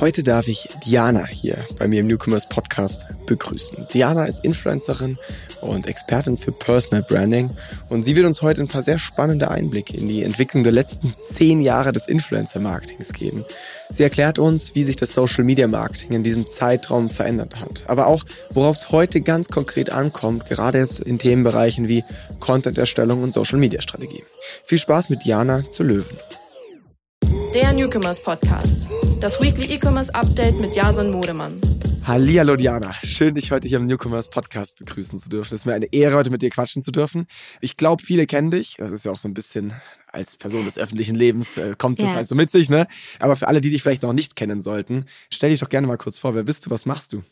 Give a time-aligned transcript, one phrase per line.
[0.00, 3.86] Heute darf ich Diana hier bei mir im Newcomers Podcast begrüßen.
[3.92, 5.18] Diana ist Influencerin
[5.60, 7.50] und Expertin für Personal Branding
[7.90, 11.12] und sie wird uns heute ein paar sehr spannende Einblicke in die Entwicklung der letzten
[11.30, 13.44] zehn Jahre des Influencer-Marketings geben.
[13.90, 18.06] Sie erklärt uns, wie sich das Social Media Marketing in diesem Zeitraum verändert hat, aber
[18.06, 22.04] auch, worauf es heute ganz konkret ankommt, gerade jetzt in Themenbereichen wie
[22.38, 24.24] Content-Erstellung und Social Media Strategie.
[24.64, 26.16] Viel Spaß mit Diana zu Löwen.
[27.54, 28.88] Der Newcomers Podcast.
[29.20, 31.60] Das Weekly E-Commerce Update mit Jason Modemann.
[32.06, 35.54] Hallihallo Diana, schön dich heute hier im Newcomers Podcast begrüßen zu dürfen.
[35.54, 37.26] Es ist mir eine Ehre, heute mit dir quatschen zu dürfen.
[37.60, 38.76] Ich glaube, viele kennen dich.
[38.78, 39.72] Das ist ja auch so ein bisschen
[40.06, 42.14] als Person des öffentlichen Lebens äh, kommt es ja.
[42.14, 42.86] halt so mit sich, ne?
[43.18, 45.98] Aber für alle, die dich vielleicht noch nicht kennen sollten, stell dich doch gerne mal
[45.98, 46.36] kurz vor.
[46.36, 46.70] Wer bist du?
[46.70, 47.22] Was machst du?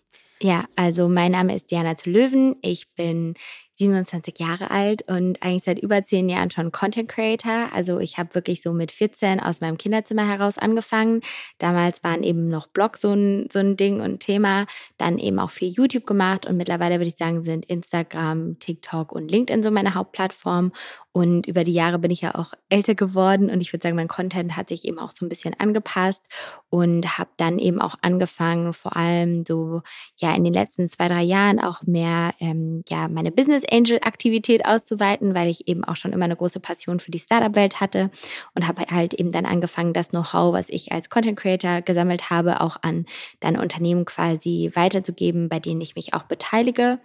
[0.41, 2.57] Ja, also mein Name ist Diana zu Löwen.
[2.63, 3.35] Ich bin
[3.79, 7.69] 27 Jahre alt und eigentlich seit über zehn Jahren schon Content Creator.
[7.73, 11.21] Also ich habe wirklich so mit 14 aus meinem Kinderzimmer heraus angefangen.
[11.59, 14.67] Damals waren eben noch Blog so ein, so ein Ding und Thema.
[14.97, 19.31] Dann eben auch viel YouTube gemacht und mittlerweile würde ich sagen, sind Instagram, TikTok und
[19.31, 20.73] LinkedIn so meine Hauptplattformen.
[21.13, 24.07] Und über die Jahre bin ich ja auch älter geworden und ich würde sagen, mein
[24.07, 26.23] Content hat sich eben auch so ein bisschen angepasst
[26.71, 29.83] und habe dann eben auch angefangen, vor allem so
[30.21, 35.35] ja in den letzten zwei, drei Jahren auch mehr ähm, ja meine Business Angel-Aktivität auszuweiten,
[35.35, 38.11] weil ich eben auch schon immer eine große Passion für die Startup-Welt hatte
[38.55, 42.61] und habe halt eben dann angefangen, das Know-how, was ich als Content Creator gesammelt habe,
[42.61, 43.07] auch an
[43.41, 47.01] dann Unternehmen quasi weiterzugeben, bei denen ich mich auch beteilige.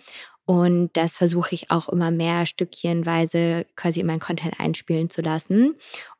[0.45, 5.75] Und das versuche ich auch immer mehr stückchenweise quasi in meinen Content einspielen zu lassen.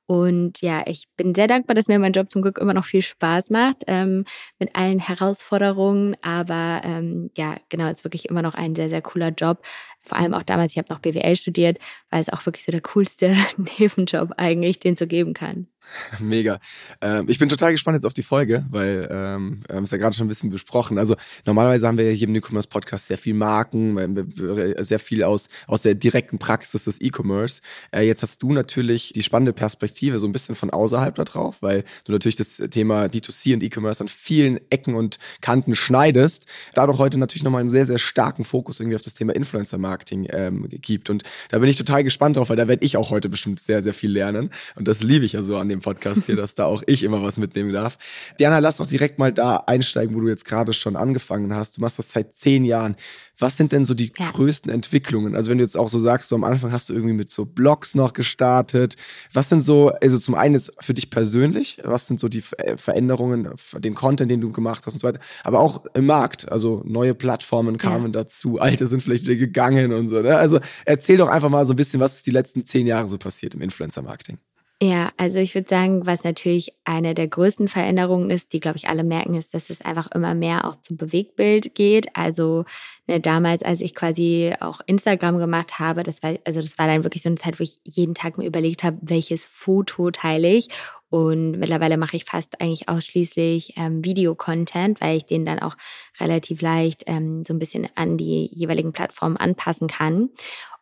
[0.06, 3.02] Und ja, ich bin sehr dankbar, dass mir mein Job zum Glück immer noch viel
[3.02, 4.26] Spaß macht, ähm,
[4.60, 6.18] mit allen Herausforderungen.
[6.22, 9.62] Aber ähm, ja, genau, ist wirklich immer noch ein sehr, sehr cooler Job.
[10.04, 12.82] Vor allem auch damals, ich habe noch BWL studiert, weil es auch wirklich so der
[12.82, 13.36] coolste
[13.80, 15.68] Nebenjob eigentlich, den es so geben kann.
[16.20, 16.60] Mega.
[17.02, 19.98] Ähm, ich bin total gespannt jetzt auf die Folge, weil ähm, wir haben es ja
[19.98, 20.98] gerade schon ein bisschen besprochen.
[20.98, 21.16] Also
[21.46, 24.34] normalerweise haben wir hier im Newcomers Podcast sehr viel Marken,
[24.80, 27.62] sehr viel aus, aus der direkten Praxis des E-Commerce.
[27.92, 31.58] Äh, jetzt hast du natürlich die spannende Perspektive so ein bisschen von außerhalb da drauf,
[31.62, 36.46] weil du natürlich das Thema D2C und E-Commerce an vielen Ecken und Kanten schneidest.
[36.74, 40.68] Dadurch heute natürlich nochmal einen sehr, sehr starken Fokus irgendwie auf das Thema Influencer-Marketing ähm,
[40.70, 41.10] gibt.
[41.10, 43.82] Und da bin ich total gespannt drauf, weil da werde ich auch heute bestimmt sehr,
[43.82, 44.50] sehr viel lernen.
[44.76, 47.24] Und das liebe ich ja so an dem Podcast hier, dass da auch ich immer
[47.24, 47.98] was mitnehmen darf.
[48.40, 51.78] Diana, lass doch direkt mal da einsteigen, wo du jetzt gerade schon angefangen hast.
[51.78, 52.96] Du machst das seit zehn Jahren.
[53.38, 54.32] Was sind denn so die ja.
[54.32, 55.36] größten Entwicklungen?
[55.36, 57.46] Also wenn du jetzt auch so sagst, so am Anfang hast du irgendwie mit so
[57.46, 58.96] Blogs noch gestartet.
[59.32, 62.78] Was sind so, also zum einen ist für dich persönlich, was sind so die äh,
[62.78, 63.50] Veränderungen,
[63.80, 66.52] den Content, den du gemacht hast und so weiter, aber auch im Markt.
[66.52, 68.24] Also neue Plattformen kamen ja.
[68.24, 70.22] dazu, alte sind vielleicht wieder gegangen und so.
[70.22, 70.38] Ne?
[70.38, 73.18] Also erzähl doch einfach mal so ein bisschen, was ist die letzten zehn Jahre so
[73.18, 74.38] passiert im Influencer-Marketing.
[74.82, 78.90] Ja, also ich würde sagen, was natürlich eine der größten Veränderungen ist, die, glaube ich,
[78.90, 82.08] alle merken, ist, dass es einfach immer mehr auch zum Bewegtbild geht.
[82.18, 82.66] Also
[83.08, 87.06] ne, damals, als ich quasi auch Instagram gemacht habe, das war, also das war dann
[87.06, 90.68] wirklich so eine Zeit, wo ich jeden Tag mir überlegt habe, welches Foto teile ich.
[91.10, 95.78] Und mittlerweile mache ich fast eigentlich ausschließlich ähm, Videocontent, weil ich den dann auch
[96.20, 100.30] relativ leicht ähm, so ein bisschen an die jeweiligen Plattformen anpassen kann.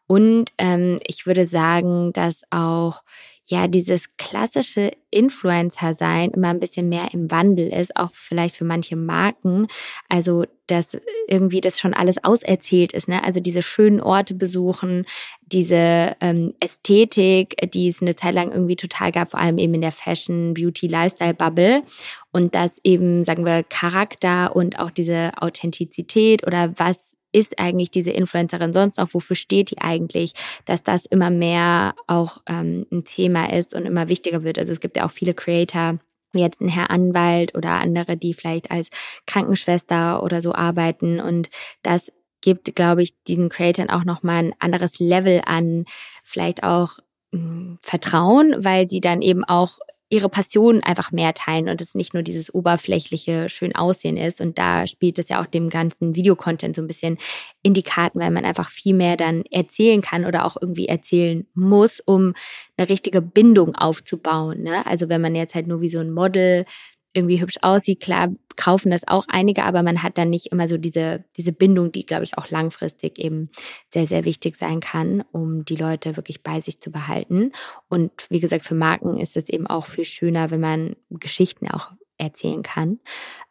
[0.08, 3.02] Und ähm, ich würde sagen, dass auch
[3.46, 8.96] ja dieses klassische Influencer-Sein immer ein bisschen mehr im Wandel ist, auch vielleicht für manche
[8.96, 9.68] Marken.
[10.08, 10.98] Also, dass
[11.28, 13.24] irgendwie das schon alles auserzählt ist, ne?
[13.24, 15.06] Also diese schönen Orte besuchen,
[15.42, 19.82] diese ähm, Ästhetik, die es eine Zeit lang irgendwie total gab, vor allem eben in
[19.82, 21.84] der Fashion, Beauty, Lifestyle-Bubble.
[22.32, 28.12] Und dass eben, sagen wir, Charakter und auch diese Authentizität oder was ist eigentlich diese
[28.12, 30.34] Influencerin sonst noch, wofür steht die eigentlich,
[30.66, 34.60] dass das immer mehr auch ähm, ein Thema ist und immer wichtiger wird.
[34.60, 36.00] Also es gibt ja auch viele Creator,
[36.34, 38.90] wie jetzt ein Herr Anwalt oder andere, die vielleicht als
[39.28, 41.50] Krankenschwester oder so arbeiten und
[41.84, 45.86] das gibt, glaube ich, diesen Creatoren auch nochmal ein anderes Level an
[46.24, 46.98] vielleicht auch
[47.32, 49.78] hm, Vertrauen, weil sie dann eben auch
[50.12, 54.42] ihre Passion einfach mehr teilen und es nicht nur dieses oberflächliche schön Aussehen ist.
[54.42, 57.18] Und da spielt es ja auch dem ganzen Videocontent so ein bisschen
[57.64, 61.48] in die Karten, weil man einfach viel mehr dann erzählen kann oder auch irgendwie erzählen
[61.54, 62.34] muss, um
[62.76, 64.64] eine richtige Bindung aufzubauen.
[64.64, 64.86] Ne?
[64.86, 66.66] Also wenn man jetzt halt nur wie so ein Model
[67.14, 70.78] irgendwie hübsch aussieht, klar kaufen das auch einige, aber man hat dann nicht immer so
[70.78, 73.50] diese, diese Bindung, die, glaube ich, auch langfristig eben
[73.90, 77.52] sehr, sehr wichtig sein kann, um die Leute wirklich bei sich zu behalten.
[77.90, 81.92] Und wie gesagt, für Marken ist es eben auch viel schöner, wenn man Geschichten auch
[82.18, 83.00] erzählen kann.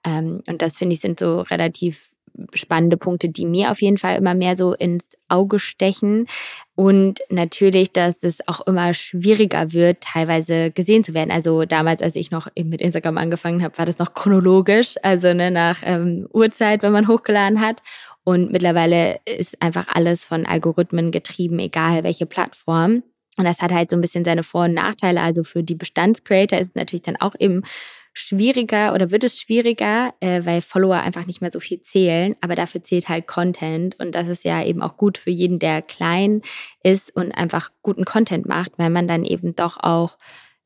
[0.04, 2.10] Ähm, und das finde ich sind so relativ
[2.54, 6.26] spannende Punkte, die mir auf jeden Fall immer mehr so ins Auge stechen.
[6.74, 11.30] Und natürlich, dass es auch immer schwieriger wird, teilweise gesehen zu werden.
[11.30, 15.50] Also damals, als ich noch mit Instagram angefangen habe, war das noch chronologisch, also ne,
[15.50, 17.82] nach ähm, Uhrzeit, wenn man hochgeladen hat.
[18.24, 23.02] Und mittlerweile ist einfach alles von Algorithmen getrieben, egal welche Plattform.
[23.36, 25.22] Und das hat halt so ein bisschen seine Vor- und Nachteile.
[25.22, 27.62] Also für die Bestandscreator ist es natürlich dann auch eben
[28.12, 32.54] schwieriger oder wird es schwieriger, äh, weil Follower einfach nicht mehr so viel zählen, aber
[32.54, 36.42] dafür zählt halt Content und das ist ja eben auch gut für jeden, der klein
[36.82, 40.18] ist und einfach guten Content macht, weil man dann eben doch auch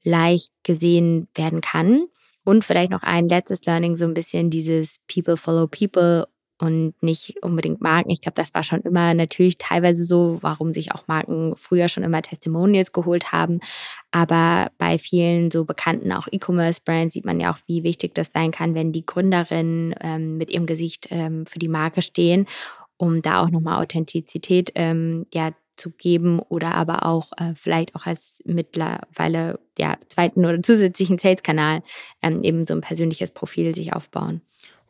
[0.02, 2.06] leicht gesehen werden kann.
[2.46, 6.26] Und vielleicht noch ein letztes Learning, so ein bisschen dieses People follow People
[6.60, 8.10] und nicht unbedingt Marken.
[8.10, 12.04] Ich glaube, das war schon immer natürlich teilweise so, warum sich auch Marken früher schon
[12.04, 13.60] immer Testimonials geholt haben.
[14.12, 18.52] Aber bei vielen so bekannten auch E-Commerce-Brands sieht man ja auch, wie wichtig das sein
[18.52, 22.46] kann, wenn die Gründerinnen ähm, mit ihrem Gesicht ähm, für die Marke stehen,
[22.96, 28.06] um da auch nochmal Authentizität ähm, ja, zu geben oder aber auch äh, vielleicht auch
[28.06, 31.82] als mittlerweile ja, zweiten oder zusätzlichen Sales-Kanal
[32.22, 34.42] ähm, eben so ein persönliches Profil sich aufbauen.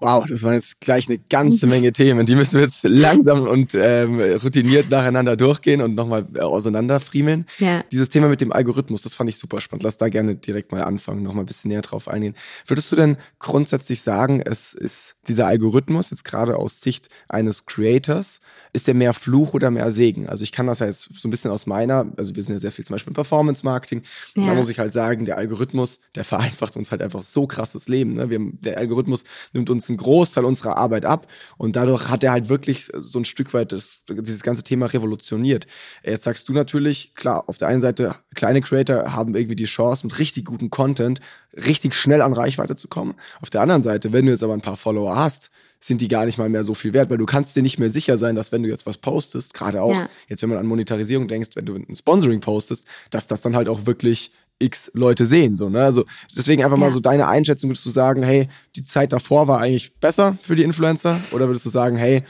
[0.04, 2.26] Wow, das waren jetzt gleich eine ganze Menge Themen.
[2.26, 7.46] Die müssen wir jetzt langsam und ähm, routiniert nacheinander durchgehen und nochmal äh, auseinanderfriemeln.
[7.58, 7.82] Ja.
[7.90, 9.82] Dieses Thema mit dem Algorithmus, das fand ich super spannend.
[9.82, 12.34] Lass da gerne direkt mal anfangen, nochmal ein bisschen näher drauf eingehen.
[12.66, 18.40] Würdest du denn grundsätzlich sagen, es ist dieser Algorithmus, jetzt gerade aus Sicht eines Creators,
[18.74, 20.28] ist der mehr Fluch oder mehr Segen?
[20.28, 22.58] Also ich kann das ja jetzt so ein bisschen aus meiner, also wir sind ja
[22.58, 24.02] sehr viel zum Beispiel im Performance-Marketing.
[24.36, 24.48] Ja.
[24.48, 28.14] Da muss ich halt sagen, der Algorithmus, der vereinfacht uns halt einfach so krasses Leben.
[28.14, 28.28] Ne?
[28.28, 29.24] Wir, der Algorithmus
[29.54, 31.26] nimmt uns einen Großteil unserer Arbeit ab
[31.56, 35.67] und dadurch hat er halt wirklich so ein Stück weit das, dieses ganze Thema revolutioniert.
[36.05, 40.06] Jetzt sagst du natürlich, klar, auf der einen Seite, kleine Creator haben irgendwie die Chance,
[40.06, 41.20] mit richtig gutem Content
[41.56, 43.14] richtig schnell an Reichweite zu kommen.
[43.41, 45.50] Auf der anderen Seite, wenn du jetzt aber ein paar Follower hast,
[45.81, 47.90] sind die gar nicht mal mehr so viel wert, weil du kannst dir nicht mehr
[47.90, 50.08] sicher sein, dass wenn du jetzt was postest, gerade auch ja.
[50.29, 53.69] jetzt, wenn man an Monetarisierung denkst, wenn du ein Sponsoring postest, dass das dann halt
[53.69, 55.56] auch wirklich x Leute sehen.
[55.56, 55.82] So, ne?
[55.82, 56.04] Also
[56.36, 56.84] deswegen einfach ja.
[56.84, 60.56] mal so deine Einschätzung, würdest du sagen, hey, die Zeit davor war eigentlich besser für
[60.56, 61.20] die Influencer?
[61.32, 62.22] Oder würdest du sagen, hey,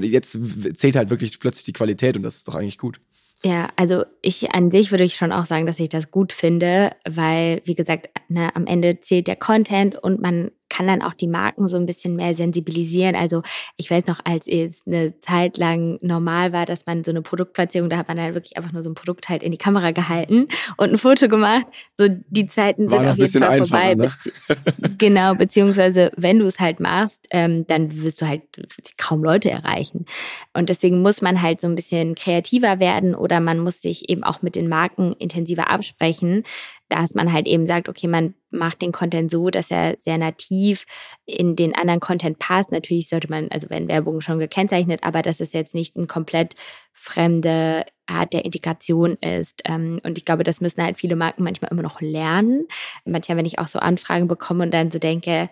[0.00, 0.38] jetzt
[0.74, 3.00] zählt halt wirklich plötzlich die Qualität und das ist doch eigentlich gut?
[3.44, 6.92] Ja, also ich an sich würde ich schon auch sagen, dass ich das gut finde,
[7.08, 11.26] weil, wie gesagt, ne, am Ende zählt der Content und man kann dann auch die
[11.26, 13.14] Marken so ein bisschen mehr sensibilisieren.
[13.14, 13.42] Also
[13.76, 17.90] ich weiß noch, als es eine Zeit lang normal war, dass man so eine Produktplatzierung,
[17.90, 20.48] da hat man dann wirklich einfach nur so ein Produkt halt in die Kamera gehalten
[20.78, 21.66] und ein Foto gemacht.
[21.98, 23.94] So die Zeiten war sind auf jeden Fall vorbei.
[23.94, 24.04] Ne?
[24.04, 24.32] Bezieh
[24.96, 28.42] genau, beziehungsweise wenn du es halt machst, ähm, dann wirst du halt
[28.96, 30.06] kaum Leute erreichen.
[30.54, 34.24] Und deswegen muss man halt so ein bisschen kreativer werden oder man muss sich eben
[34.24, 36.44] auch mit den Marken intensiver absprechen,
[36.88, 40.84] dass man halt eben sagt, okay, man macht den Content so, dass er sehr nativ
[41.24, 42.70] in den anderen Content passt.
[42.70, 46.54] Natürlich sollte man, also wenn Werbung schon gekennzeichnet, aber dass es jetzt nicht eine komplett
[46.92, 49.62] fremde Art der Integration ist.
[49.64, 52.66] Ähm, und ich glaube, das müssen halt viele Marken manchmal immer noch lernen.
[53.04, 55.48] Manchmal, wenn ich auch so Anfragen bekomme und dann so denke,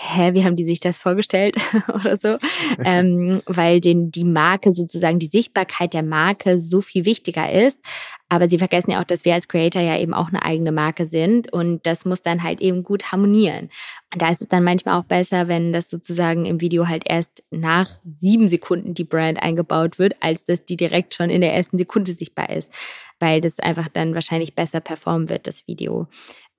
[0.00, 1.56] hä, wie haben die sich das vorgestellt
[1.92, 2.38] oder so,
[2.84, 7.80] ähm, weil den, die Marke sozusagen, die Sichtbarkeit der Marke so viel wichtiger ist.
[8.28, 11.04] Aber sie vergessen ja auch, dass wir als Creator ja eben auch eine eigene Marke
[11.04, 13.70] sind und das muss dann halt eben gut harmonieren.
[14.12, 17.42] Und da ist es dann manchmal auch besser, wenn das sozusagen im Video halt erst
[17.50, 17.88] nach
[18.20, 22.12] sieben Sekunden die Brand eingebaut wird, als dass die direkt schon in der ersten Sekunde
[22.12, 22.70] sichtbar ist,
[23.18, 26.06] weil das einfach dann wahrscheinlich besser performen wird, das Video.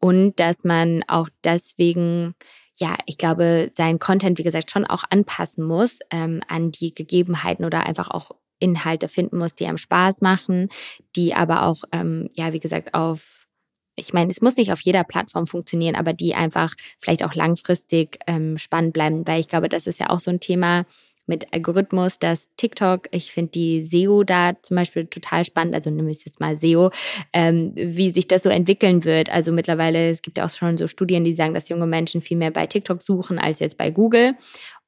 [0.01, 2.35] Und dass man auch deswegen
[2.79, 7.65] ja, ich glaube, sein Content, wie gesagt, schon auch anpassen muss ähm, an die Gegebenheiten
[7.65, 10.69] oder einfach auch Inhalte finden muss, die einem Spaß machen,
[11.15, 13.47] die aber auch, ähm, ja, wie gesagt, auf,
[13.95, 18.19] ich meine, es muss nicht auf jeder Plattform funktionieren, aber die einfach vielleicht auch langfristig
[18.27, 20.85] ähm, spannend bleiben, weil ich glaube, das ist ja auch so ein Thema,
[21.29, 26.07] mit Algorithmus, dass TikTok, ich finde die SEO da zum Beispiel total spannend, also nimm
[26.09, 26.91] es jetzt mal SEO,
[27.31, 29.29] ähm, wie sich das so entwickeln wird.
[29.29, 32.35] Also mittlerweile, es gibt ja auch schon so Studien, die sagen, dass junge Menschen viel
[32.35, 34.33] mehr bei TikTok suchen als jetzt bei Google.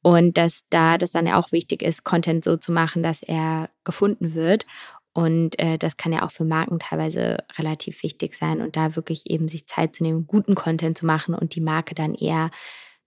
[0.03, 3.69] Und dass da das dann ja auch wichtig ist, Content so zu machen, dass er
[3.83, 4.65] gefunden wird.
[5.13, 9.29] Und äh, das kann ja auch für Marken teilweise relativ wichtig sein und da wirklich
[9.29, 12.49] eben sich Zeit zu nehmen, guten Content zu machen und die Marke dann eher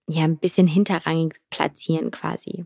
[0.07, 2.65] ja ein bisschen hinterrangig platzieren quasi.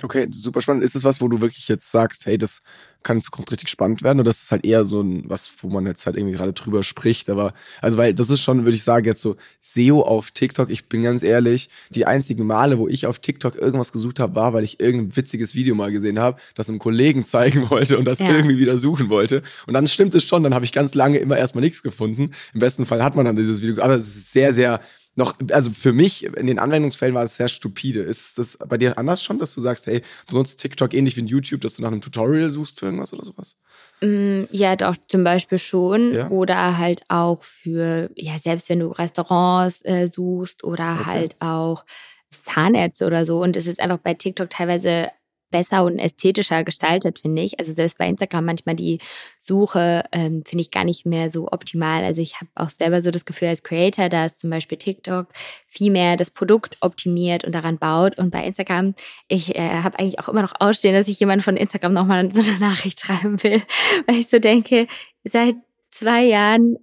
[0.00, 0.84] Okay, super spannend.
[0.84, 2.62] Ist es was, wo du wirklich jetzt sagst, hey, das
[3.02, 4.20] kann in Zukunft richtig spannend werden?
[4.20, 6.84] Oder ist es halt eher so ein, was, wo man jetzt halt irgendwie gerade drüber
[6.84, 7.28] spricht?
[7.28, 10.70] Aber, also, weil das ist schon, würde ich sagen, jetzt so SEO auf TikTok.
[10.70, 14.52] Ich bin ganz ehrlich, die einzigen Male, wo ich auf TikTok irgendwas gesucht habe, war,
[14.52, 18.20] weil ich irgendein witziges Video mal gesehen habe, das einem Kollegen zeigen wollte und das
[18.20, 18.30] ja.
[18.30, 19.42] irgendwie wieder suchen wollte.
[19.66, 22.30] Und dann stimmt es schon, dann habe ich ganz lange immer erstmal nichts gefunden.
[22.54, 24.80] Im besten Fall hat man dann dieses Video, aber es ist sehr, sehr
[25.18, 28.00] noch, also für mich in den Anwendungsfällen war es sehr stupide.
[28.00, 31.20] Ist das bei dir anders schon, dass du sagst, hey, du nutzt TikTok ähnlich wie
[31.20, 33.56] in YouTube, dass du nach einem Tutorial suchst für irgendwas oder sowas?
[34.00, 36.14] Mm, ja, doch, zum Beispiel schon.
[36.14, 36.30] Ja.
[36.30, 41.04] Oder halt auch für, ja, selbst wenn du Restaurants äh, suchst oder okay.
[41.04, 41.84] halt auch
[42.30, 43.42] Zahnärzte oder so.
[43.42, 45.08] Und es ist einfach bei TikTok teilweise
[45.50, 47.58] besser und ästhetischer gestaltet, finde ich.
[47.58, 48.98] Also selbst bei Instagram manchmal die
[49.38, 52.04] Suche ähm, finde ich gar nicht mehr so optimal.
[52.04, 55.28] Also ich habe auch selber so das Gefühl als Creator, dass zum Beispiel TikTok
[55.66, 58.18] viel mehr das Produkt optimiert und daran baut.
[58.18, 58.94] Und bei Instagram,
[59.28, 62.40] ich äh, habe eigentlich auch immer noch ausstehen, dass ich jemand von Instagram nochmal so
[62.40, 63.62] eine Nachricht schreiben will,
[64.06, 64.86] weil ich so denke,
[65.24, 65.56] seit
[65.88, 66.76] zwei Jahren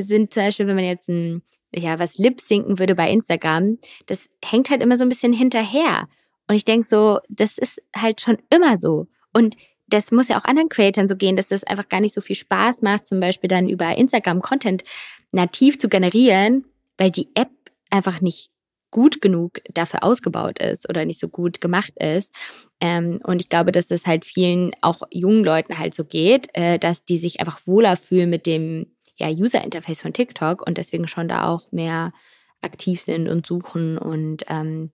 [0.00, 1.42] sind zum Beispiel, wenn man jetzt ein
[1.74, 6.08] ja, was lip sinken würde bei Instagram, das hängt halt immer so ein bisschen hinterher.
[6.48, 9.06] Und ich denke so, das ist halt schon immer so.
[9.32, 12.20] Und das muss ja auch anderen Creatoren so gehen, dass das einfach gar nicht so
[12.20, 14.84] viel Spaß macht, zum Beispiel dann über Instagram Content
[15.32, 16.64] nativ zu generieren,
[16.96, 17.50] weil die App
[17.90, 18.50] einfach nicht
[18.90, 22.34] gut genug dafür ausgebaut ist oder nicht so gut gemacht ist.
[22.80, 26.78] Ähm, und ich glaube, dass das halt vielen, auch jungen Leuten halt so geht, äh,
[26.78, 28.86] dass die sich einfach wohler fühlen mit dem
[29.16, 32.12] ja, User-Interface von TikTok und deswegen schon da auch mehr
[32.62, 34.90] aktiv sind und suchen und ähm,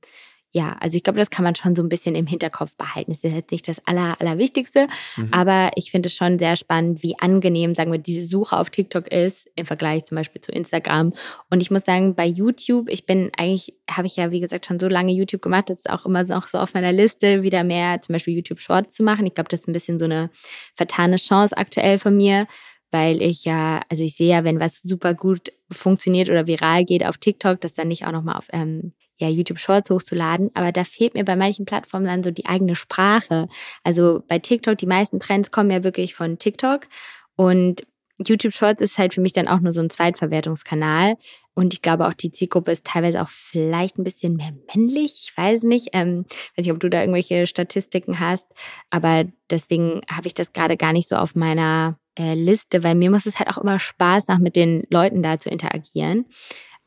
[0.56, 3.11] ja, also ich glaube, das kann man schon so ein bisschen im Hinterkopf behalten.
[3.11, 5.28] Das ist jetzt nicht das Aller, Allerwichtigste, mhm.
[5.32, 9.08] aber ich finde es schon sehr spannend, wie angenehm, sagen wir, diese Suche auf TikTok
[9.08, 11.12] ist im Vergleich zum Beispiel zu Instagram.
[11.50, 14.78] Und ich muss sagen, bei YouTube, ich bin eigentlich, habe ich ja, wie gesagt, schon
[14.78, 18.00] so lange YouTube gemacht, das ist auch immer noch so auf meiner Liste, wieder mehr
[18.00, 19.26] zum Beispiel YouTube Shorts zu machen.
[19.26, 20.30] Ich glaube, das ist ein bisschen so eine
[20.76, 22.46] vertane Chance aktuell von mir
[22.92, 27.04] weil ich ja, also ich sehe ja, wenn was super gut funktioniert oder viral geht
[27.04, 30.85] auf TikTok, das dann nicht auch nochmal auf ähm, ja, YouTube Shorts hochzuladen, aber da
[30.85, 33.49] fehlt mir bei manchen Plattformen dann so die eigene Sprache.
[33.83, 36.88] Also bei TikTok, die meisten Trends kommen ja wirklich von TikTok
[37.37, 37.87] und
[38.18, 41.16] YouTube Shorts ist halt für mich dann auch nur so ein Zweitverwertungskanal.
[41.54, 45.21] Und ich glaube auch, die Zielgruppe ist teilweise auch vielleicht ein bisschen mehr männlich.
[45.25, 45.88] Ich weiß nicht.
[45.92, 46.25] Ähm,
[46.56, 48.47] weiß nicht, ob du da irgendwelche Statistiken hast.
[48.90, 53.11] Aber deswegen habe ich das gerade gar nicht so auf meiner äh, Liste, weil mir
[53.11, 56.26] muss es halt auch immer Spaß machen, mit den Leuten da zu interagieren.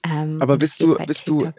[0.03, 1.51] Ähm, Aber bist du, bist du,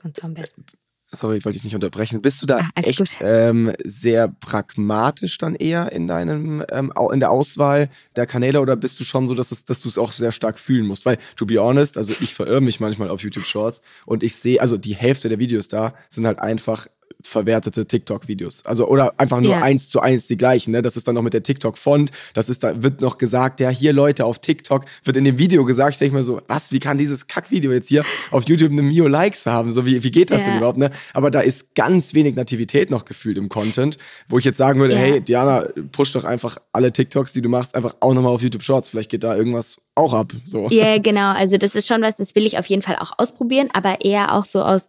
[1.11, 2.21] sorry, wollte ich nicht unterbrechen.
[2.21, 7.31] Bist du da ah, echt ähm, sehr pragmatisch dann eher in deinem ähm, in der
[7.31, 10.33] Auswahl der Kanäle oder bist du schon so, dass, es, dass du es auch sehr
[10.33, 11.07] stark fühlen musst?
[11.07, 14.61] Weil, to be honest, also ich verirre mich manchmal auf YouTube Shorts und ich sehe,
[14.61, 16.89] also die Hälfte der Videos da sind halt einfach
[17.23, 18.65] verwertete TikTok-Videos.
[18.65, 19.63] Also oder einfach nur ja.
[19.63, 20.71] eins zu eins die gleichen.
[20.71, 20.83] Ne?
[20.83, 22.11] Das ist dann noch mit der TikTok-Font.
[22.33, 25.65] Das ist da wird noch gesagt, ja hier Leute auf TikTok wird in dem Video
[25.65, 25.95] gesagt.
[25.95, 26.71] Ich denke mir so, was?
[26.71, 29.73] Wie kann dieses Kack-Video jetzt hier auf YouTube eine Mio Likes haben?
[29.73, 30.49] So wie wie geht das ja.
[30.49, 30.79] denn überhaupt?
[30.79, 30.91] Ne?
[31.13, 33.99] Aber da ist ganz wenig Nativität noch gefühlt im Content,
[34.29, 35.01] wo ich jetzt sagen würde, ja.
[35.01, 38.63] hey Diana, push doch einfach alle TikToks, die du machst, einfach auch nochmal auf YouTube
[38.63, 38.89] Shorts.
[38.89, 40.33] Vielleicht geht da irgendwas auch ab.
[40.45, 40.69] So.
[40.71, 41.33] Ja, yeah, genau.
[41.33, 44.35] Also das ist schon was, das will ich auf jeden Fall auch ausprobieren, aber eher
[44.35, 44.89] auch so aus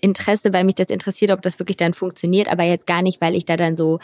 [0.00, 3.34] Interesse, weil mich das interessiert, ob das wirklich dann funktioniert, aber jetzt gar nicht, weil
[3.34, 3.98] ich da dann so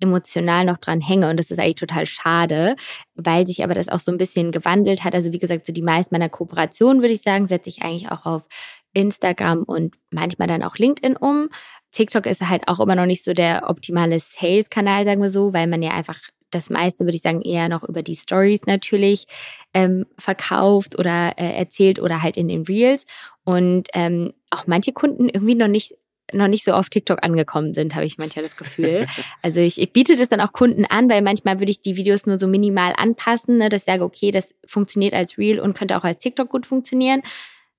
[0.00, 2.74] emotional noch dran hänge und das ist eigentlich total schade,
[3.14, 5.14] weil sich aber das auch so ein bisschen gewandelt hat.
[5.14, 8.24] Also wie gesagt, so die meisten meiner Kooperationen, würde ich sagen, setze ich eigentlich auch
[8.24, 8.46] auf
[8.92, 11.48] Instagram und manchmal dann auch LinkedIn um.
[11.92, 15.66] TikTok ist halt auch immer noch nicht so der optimale Sales-Kanal, sagen wir so, weil
[15.66, 16.18] man ja einfach
[16.50, 19.26] das meiste, würde ich sagen, eher noch über die Stories natürlich
[19.74, 23.06] ähm, verkauft oder äh, erzählt oder halt in den Reels.
[23.44, 25.94] Und ähm, auch manche Kunden irgendwie noch nicht
[26.32, 29.06] noch nicht so auf TikTok angekommen sind, habe ich manchmal das Gefühl.
[29.42, 32.26] Also ich, ich biete das dann auch Kunden an, weil manchmal würde ich die Videos
[32.26, 35.96] nur so minimal anpassen, ne, dass ich sage, okay, das funktioniert als Reel und könnte
[35.96, 37.22] auch als TikTok gut funktionieren.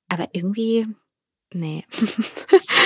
[0.10, 0.88] Aber irgendwie
[1.54, 1.84] Nee.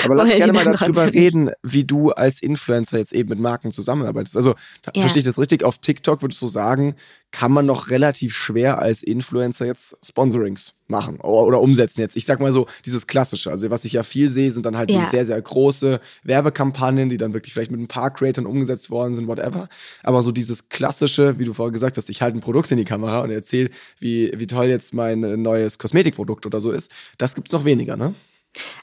[0.04, 4.36] Aber lass gerne mal darüber reden, wie du als Influencer jetzt eben mit Marken zusammenarbeitest.
[4.36, 4.56] Also,
[4.96, 5.02] ja.
[5.02, 5.64] verstehe ich das richtig?
[5.64, 6.96] Auf TikTok würdest du sagen,
[7.32, 12.16] kann man noch relativ schwer als Influencer jetzt Sponsorings machen oder, umsetzen jetzt.
[12.16, 13.52] Ich sag mal so, dieses Klassische.
[13.52, 15.04] Also, was ich ja viel sehe, sind dann halt ja.
[15.04, 19.14] so sehr, sehr große Werbekampagnen, die dann wirklich vielleicht mit ein paar Creatoren umgesetzt worden
[19.14, 19.68] sind, whatever.
[20.02, 22.86] Aber so dieses Klassische, wie du vorher gesagt hast, ich halte ein Produkt in die
[22.86, 23.70] Kamera und erzähle,
[24.00, 28.16] wie, wie toll jetzt mein neues Kosmetikprodukt oder so ist, das gibt's noch weniger, ne?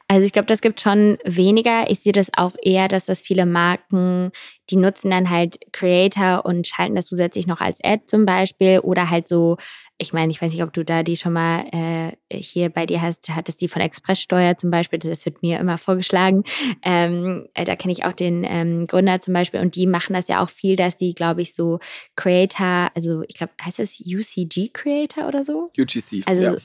[0.08, 1.90] Also ich glaube, das gibt schon weniger.
[1.90, 4.30] Ich sehe das auch eher, dass das viele Marken,
[4.70, 9.10] die nutzen dann halt Creator und schalten das zusätzlich noch als Ad zum Beispiel oder
[9.10, 9.56] halt so
[10.02, 13.00] ich meine, ich weiß nicht, ob du da die schon mal äh, hier bei dir
[13.00, 16.42] hast, hattest die von Expresssteuer zum Beispiel, das wird mir immer vorgeschlagen.
[16.82, 20.28] Ähm, äh, da kenne ich auch den ähm, Gründer zum Beispiel und die machen das
[20.28, 21.78] ja auch viel, dass die, glaube ich, so
[22.16, 25.70] Creator, also ich glaube, heißt das UCG Creator oder so?
[25.78, 26.22] UGC.
[26.26, 26.56] Also ja.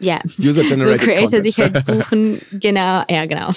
[0.00, 0.20] ja.
[0.38, 1.44] User Generated so Creator Content.
[1.44, 3.50] sich halt buchen, genau, ja genau,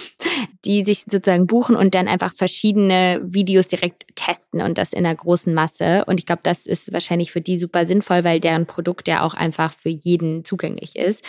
[0.64, 5.16] die sich sozusagen buchen und dann einfach verschiedene Videos direkt testen und das in einer
[5.16, 6.06] großen Masse.
[6.06, 9.34] Und ich glaube, das ist wahrscheinlich für die super sinnvoll, weil deren Produkt ja auch
[9.34, 11.24] einfach für jeden zugänglich ist.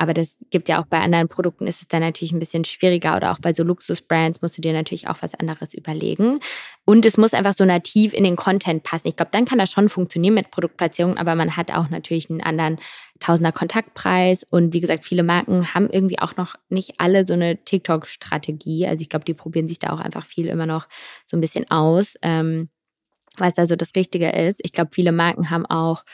[0.00, 3.16] Aber das gibt ja auch bei anderen Produkten ist es dann natürlich ein bisschen schwieriger
[3.16, 6.40] oder auch bei so Luxusbrands musst du dir natürlich auch was anderes überlegen.
[6.86, 9.08] Und es muss einfach so nativ in den Content passen.
[9.08, 12.40] Ich glaube, dann kann das schon funktionieren mit Produktplatzierung, aber man hat auch natürlich einen
[12.40, 12.78] anderen
[13.18, 14.46] Tausender Kontaktpreis.
[14.50, 18.86] Und wie gesagt, viele Marken haben irgendwie auch noch nicht alle so eine TikTok-Strategie.
[18.86, 20.88] Also ich glaube, die probieren sich da auch einfach viel immer noch
[21.26, 22.14] so ein bisschen aus.
[22.22, 22.70] Ähm,
[23.36, 24.60] was da so das Richtige ist.
[24.64, 26.04] Ich glaube, viele Marken haben auch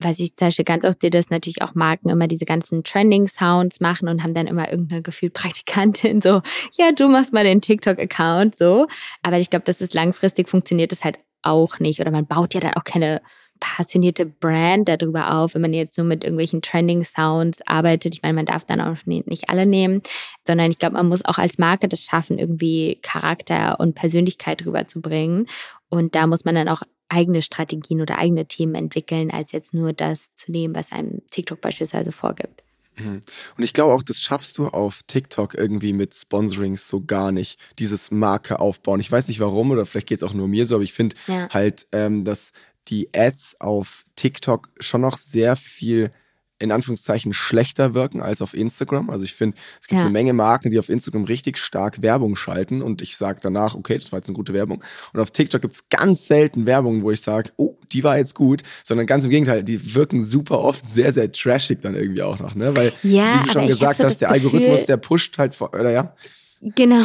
[0.00, 3.80] was ich zum Beispiel ganz oft sehe, dass natürlich auch Marken immer diese ganzen Trending-Sounds
[3.80, 8.56] machen und haben dann immer irgendeine gefühlt Praktikantin so, ja, du machst mal den TikTok-Account
[8.56, 8.86] so.
[9.22, 12.00] Aber ich glaube, dass es langfristig funktioniert das halt auch nicht.
[12.00, 13.20] Oder man baut ja dann auch keine
[13.60, 18.14] passionierte Brand darüber auf, wenn man jetzt nur mit irgendwelchen Trending-Sounds arbeitet.
[18.14, 20.02] Ich meine, man darf dann auch nicht alle nehmen,
[20.46, 25.46] sondern ich glaube, man muss auch als Marke das schaffen, irgendwie Charakter und Persönlichkeit rüberzubringen.
[25.88, 29.92] Und da muss man dann auch eigene Strategien oder eigene Themen entwickeln, als jetzt nur
[29.92, 32.62] das zu nehmen, was einem TikTok beispielsweise vorgibt.
[32.96, 33.22] Mhm.
[33.56, 37.58] Und ich glaube auch, das schaffst du auf TikTok irgendwie mit Sponsorings so gar nicht,
[37.78, 39.00] dieses Marke aufbauen.
[39.00, 41.16] Ich weiß nicht warum oder vielleicht geht es auch nur mir so, aber ich finde
[41.26, 41.48] ja.
[41.50, 42.52] halt, ähm, dass
[42.88, 46.12] die Ads auf TikTok schon noch sehr viel
[46.58, 49.10] in Anführungszeichen schlechter wirken als auf Instagram.
[49.10, 50.04] Also ich finde, es gibt ja.
[50.04, 53.98] eine Menge Marken, die auf Instagram richtig stark Werbung schalten und ich sage danach, okay,
[53.98, 54.82] das war jetzt eine gute Werbung.
[55.12, 58.34] Und auf TikTok gibt es ganz selten Werbung, wo ich sage, oh, die war jetzt
[58.34, 62.38] gut, sondern ganz im Gegenteil, die wirken super oft sehr, sehr trashig dann irgendwie auch
[62.38, 62.76] noch, ne?
[62.76, 65.90] Weil, ja, wie du schon gesagt hast, der Gefühl, Algorithmus, der pusht halt, vor, oder
[65.90, 66.14] ja?
[66.60, 67.04] Genau.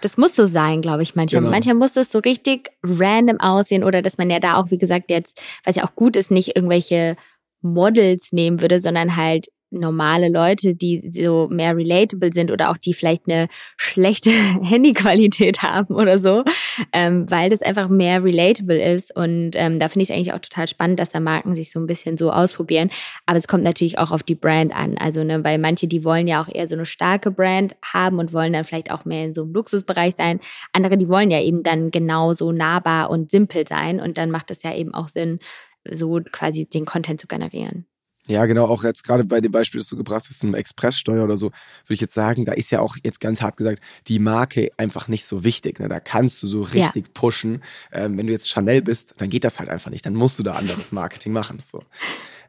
[0.00, 1.42] Das muss so sein, glaube ich, manchmal.
[1.42, 1.50] Genau.
[1.50, 5.10] Manchmal muss das so richtig random aussehen oder dass man ja da auch, wie gesagt,
[5.10, 7.16] jetzt, was ja auch gut ist, nicht irgendwelche
[7.62, 12.92] Models nehmen würde, sondern halt normale Leute, die so mehr relatable sind oder auch die
[12.92, 14.30] vielleicht eine schlechte
[14.62, 16.44] Handyqualität haben oder so,
[16.92, 19.14] ähm, weil das einfach mehr relatable ist.
[19.14, 21.78] Und ähm, da finde ich es eigentlich auch total spannend, dass da Marken sich so
[21.78, 22.90] ein bisschen so ausprobieren.
[23.26, 24.98] Aber es kommt natürlich auch auf die Brand an.
[24.98, 28.32] Also, ne, weil manche, die wollen ja auch eher so eine starke Brand haben und
[28.32, 30.40] wollen dann vielleicht auch mehr in so einem Luxusbereich sein.
[30.72, 34.00] Andere, die wollen ja eben dann genauso nahbar und simpel sein.
[34.00, 35.38] Und dann macht es ja eben auch Sinn,
[35.90, 37.86] so quasi den Content zu generieren.
[38.26, 41.36] Ja, genau, auch jetzt gerade bei dem Beispiel, das du gebracht hast, einem Expresssteuer oder
[41.36, 44.68] so, würde ich jetzt sagen, da ist ja auch jetzt ganz hart gesagt, die Marke
[44.76, 45.80] einfach nicht so wichtig.
[45.80, 45.88] Ne?
[45.88, 47.12] Da kannst du so richtig ja.
[47.14, 47.62] pushen.
[47.92, 50.06] Ähm, wenn du jetzt Chanel bist, dann geht das halt einfach nicht.
[50.06, 51.60] Dann musst du da anderes Marketing machen.
[51.64, 51.82] So.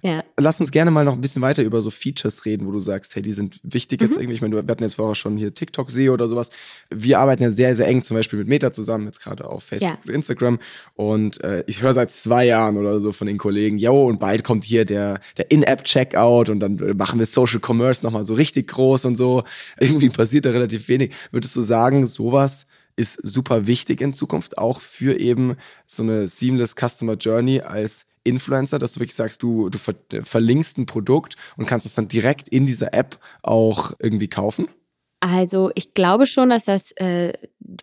[0.02, 0.24] Ja.
[0.38, 3.16] Lass uns gerne mal noch ein bisschen weiter über so Features reden, wo du sagst,
[3.16, 4.22] hey, die sind wichtig jetzt mhm.
[4.22, 4.36] irgendwie.
[4.36, 6.50] Ich meine, wir hatten jetzt vorher schon hier TikTok SEO oder sowas.
[6.90, 10.00] Wir arbeiten ja sehr, sehr eng zum Beispiel mit Meta zusammen, jetzt gerade auf Facebook
[10.04, 10.08] ja.
[10.08, 10.60] und Instagram.
[10.96, 14.44] Und äh, ich höre seit zwei Jahren oder so von den Kollegen, yo, und bald
[14.44, 19.06] kommt hier der, der In-App-Checkout und dann machen wir Social Commerce nochmal so richtig groß
[19.06, 19.44] und so.
[19.80, 21.14] Irgendwie passiert da relativ wenig.
[21.32, 26.76] Würdest du sagen, sowas ist super wichtig in Zukunft, auch für eben so eine seamless
[26.76, 31.66] Customer Journey als Influencer, dass du wirklich sagst, du, du ver verlinkst ein Produkt und
[31.66, 34.68] kannst es dann direkt in dieser App auch irgendwie kaufen?
[35.24, 37.34] Also ich glaube schon, dass das äh,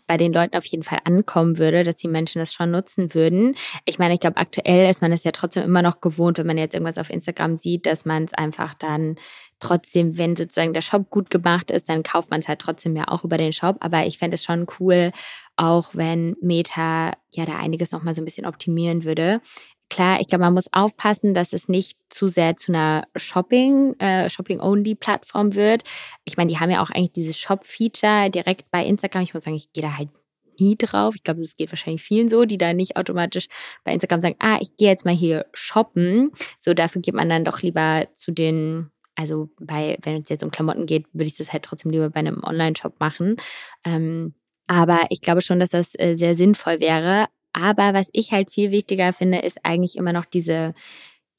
[0.09, 3.55] bei den Leuten auf jeden Fall ankommen würde, dass die Menschen das schon nutzen würden.
[3.85, 6.59] Ich meine, ich glaube, aktuell ist man es ja trotzdem immer noch gewohnt, wenn man
[6.59, 9.15] jetzt irgendwas auf Instagram sieht, dass man es einfach dann
[9.61, 13.07] trotzdem, wenn sozusagen der Shop gut gemacht ist, dann kauft man es halt trotzdem ja
[13.07, 13.77] auch über den Shop.
[13.81, 15.13] Aber ich fände es schon cool,
[15.55, 19.41] auch wenn Meta ja da einiges nochmal so ein bisschen optimieren würde.
[19.91, 24.29] Klar, ich glaube, man muss aufpassen, dass es nicht zu sehr zu einer Shopping, äh,
[24.29, 25.83] Shopping-Only-Plattform wird.
[26.25, 29.23] Ich meine, die haben ja auch eigentlich dieses Shop-Feature direkt bei Instagram.
[29.23, 30.11] Ich muss sagen, ich gehe da halt
[30.61, 31.15] nie drauf.
[31.15, 33.49] Ich glaube, das geht wahrscheinlich vielen so, die da nicht automatisch
[33.85, 36.33] bei Instagram sagen, ah, ich gehe jetzt mal hier shoppen.
[36.59, 40.51] So, dafür geht man dann doch lieber zu den, also bei, wenn es jetzt um
[40.51, 43.37] Klamotten geht, würde ich das halt trotzdem lieber bei einem Online-Shop machen.
[43.85, 44.35] Ähm,
[44.67, 47.27] aber ich glaube schon, dass das äh, sehr sinnvoll wäre.
[47.53, 50.75] Aber was ich halt viel wichtiger finde, ist eigentlich immer noch diese,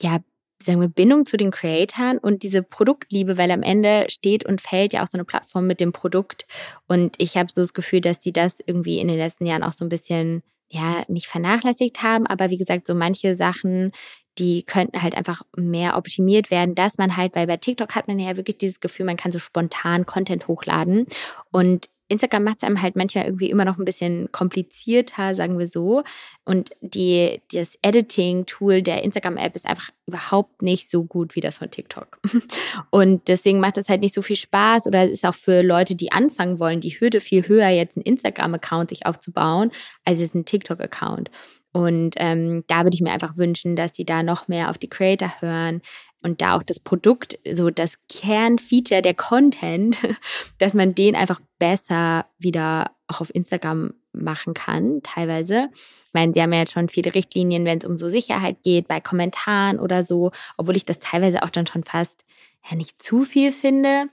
[0.02, 0.19] ja,
[0.62, 4.93] sagen wir, Bindung zu den Creatoren und diese Produktliebe, weil am Ende steht und fällt
[4.93, 6.45] ja auch so eine Plattform mit dem Produkt.
[6.88, 9.74] Und ich habe so das Gefühl, dass die das irgendwie in den letzten Jahren auch
[9.74, 12.28] so ein bisschen, ja, nicht vernachlässigt haben.
[12.28, 13.91] Aber wie gesagt, so manche Sachen,
[14.38, 18.19] die könnten halt einfach mehr optimiert werden, dass man halt, weil bei TikTok hat man
[18.19, 21.08] ja wirklich dieses Gefühl, man kann so spontan Content hochladen.
[21.52, 25.67] Und Instagram macht es einem halt manchmal irgendwie immer noch ein bisschen komplizierter, sagen wir
[25.67, 26.04] so.
[26.43, 31.72] Und die, das Editing-Tool der Instagram-App ist einfach überhaupt nicht so gut wie das von
[31.72, 32.19] TikTok.
[32.89, 36.12] Und deswegen macht es halt nicht so viel Spaß oder ist auch für Leute, die
[36.12, 39.72] anfangen wollen, die Hürde viel höher, jetzt einen Instagram-Account sich aufzubauen,
[40.04, 41.30] als jetzt einen TikTok-Account.
[41.72, 44.89] Und ähm, da würde ich mir einfach wünschen, dass sie da noch mehr auf die
[44.89, 45.82] Creator hören,
[46.24, 49.98] und da auch das Produkt, so das Kernfeature, der Content,
[50.58, 55.70] dass man den einfach besser wieder auch auf Instagram machen kann, teilweise.
[55.74, 58.88] Ich meine, sie haben ja jetzt schon viele Richtlinien, wenn es um so Sicherheit geht,
[58.88, 62.26] bei Kommentaren oder so, obwohl ich das teilweise auch dann schon fast
[62.70, 64.06] ja nicht zu viel finde.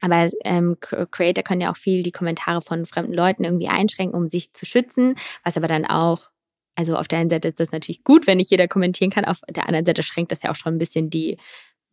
[0.00, 4.28] Aber ähm, Creator können ja auch viel die Kommentare von fremden Leuten irgendwie einschränken, um
[4.28, 6.30] sich zu schützen, was aber dann auch,
[6.78, 9.40] also auf der einen Seite ist das natürlich gut, wenn nicht jeder kommentieren kann, auf
[9.50, 11.36] der anderen Seite schränkt das ja auch schon ein bisschen die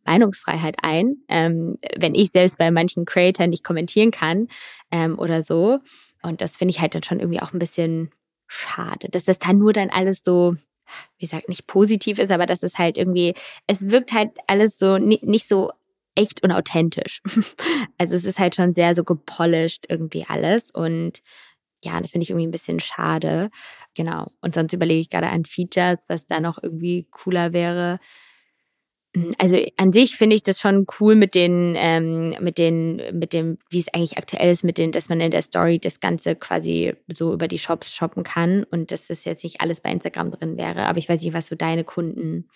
[0.04, 1.16] Meinungsfreiheit ein.
[1.26, 4.46] Ähm, wenn ich selbst bei manchen Creators nicht kommentieren kann
[4.92, 5.80] ähm, oder so.
[6.22, 8.10] Und das finde ich halt dann schon irgendwie auch ein bisschen
[8.46, 10.54] schade, dass das dann nur dann alles so,
[11.18, 13.34] wie gesagt, nicht positiv ist, aber dass es halt irgendwie,
[13.66, 15.72] es wirkt halt alles so nicht so
[16.14, 17.22] echt und authentisch.
[17.98, 21.22] Also es ist halt schon sehr so gepolished irgendwie alles und
[21.82, 23.50] ja, das finde ich irgendwie ein bisschen schade.
[23.96, 24.30] Genau.
[24.42, 27.98] Und sonst überlege ich gerade an Features, was da noch irgendwie cooler wäre.
[29.16, 33.32] Hm, also an sich finde ich das schon cool mit den, ähm, mit den, mit
[33.32, 36.36] dem, wie es eigentlich aktuell ist, mit den, dass man in der Story das Ganze
[36.36, 40.30] quasi so über die Shops shoppen kann und dass das jetzt nicht alles bei Instagram
[40.30, 40.84] drin wäre.
[40.84, 42.48] Aber ich weiß nicht, was so deine Kunden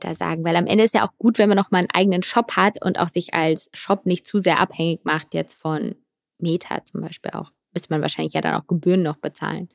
[0.00, 2.22] da sagen, weil am Ende ist ja auch gut, wenn man noch mal einen eigenen
[2.24, 5.94] Shop hat und auch sich als Shop nicht zu sehr abhängig macht jetzt von
[6.38, 7.52] Meta zum Beispiel auch.
[7.74, 9.68] Müsste man wahrscheinlich ja dann auch Gebühren noch bezahlen.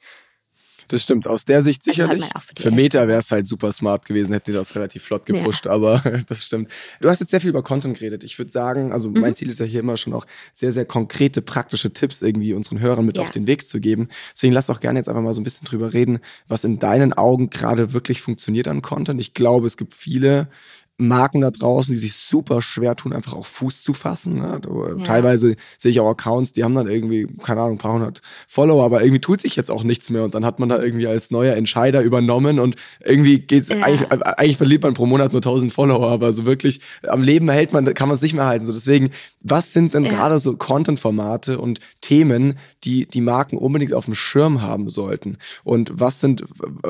[0.88, 2.24] Das stimmt, aus der Sicht sicherlich.
[2.34, 5.26] Also für, für Meta wäre es halt super smart gewesen, hätte die das relativ flott
[5.26, 5.71] gepusht, ja.
[5.71, 6.71] aber das stimmt.
[7.02, 8.24] Du hast jetzt sehr viel über Content geredet.
[8.24, 9.21] Ich würde sagen, also mhm.
[9.21, 12.80] mein Ziel ist ja hier immer schon auch sehr, sehr konkrete, praktische Tipps irgendwie unseren
[12.80, 13.24] Hörern mit ja.
[13.24, 14.10] auf den Weg zu geben.
[14.34, 17.13] Deswegen lass doch gerne jetzt einfach mal so ein bisschen drüber reden, was in deinen
[17.13, 19.19] Augen gerade wirklich funktioniert an Content.
[19.19, 20.48] Ich glaube, es gibt viele
[20.97, 24.36] Marken da draußen, die sich super schwer tun, einfach auch Fuß zu fassen.
[24.36, 24.62] Ne?
[24.65, 24.95] Ja.
[25.05, 28.84] Teilweise sehe ich auch Accounts, die haben dann irgendwie, keine Ahnung, ein paar hundert Follower,
[28.84, 31.31] aber irgendwie tut sich jetzt auch nichts mehr und dann hat man da irgendwie als
[31.31, 33.81] neuer Entscheider übernommen und irgendwie geht's, ja.
[33.81, 37.73] eigentlich, eigentlich verliert man pro Monat nur tausend Follower, aber so wirklich am Leben hält
[37.73, 38.65] man, kann man es nicht mehr halten.
[38.65, 39.10] So deswegen,
[39.41, 40.12] was sind denn ja.
[40.12, 42.55] gerade so Content-Formate und Themen,
[42.86, 45.38] die die Marken unbedingt auf dem Schirm haben sollten?
[45.63, 46.45] Und was sind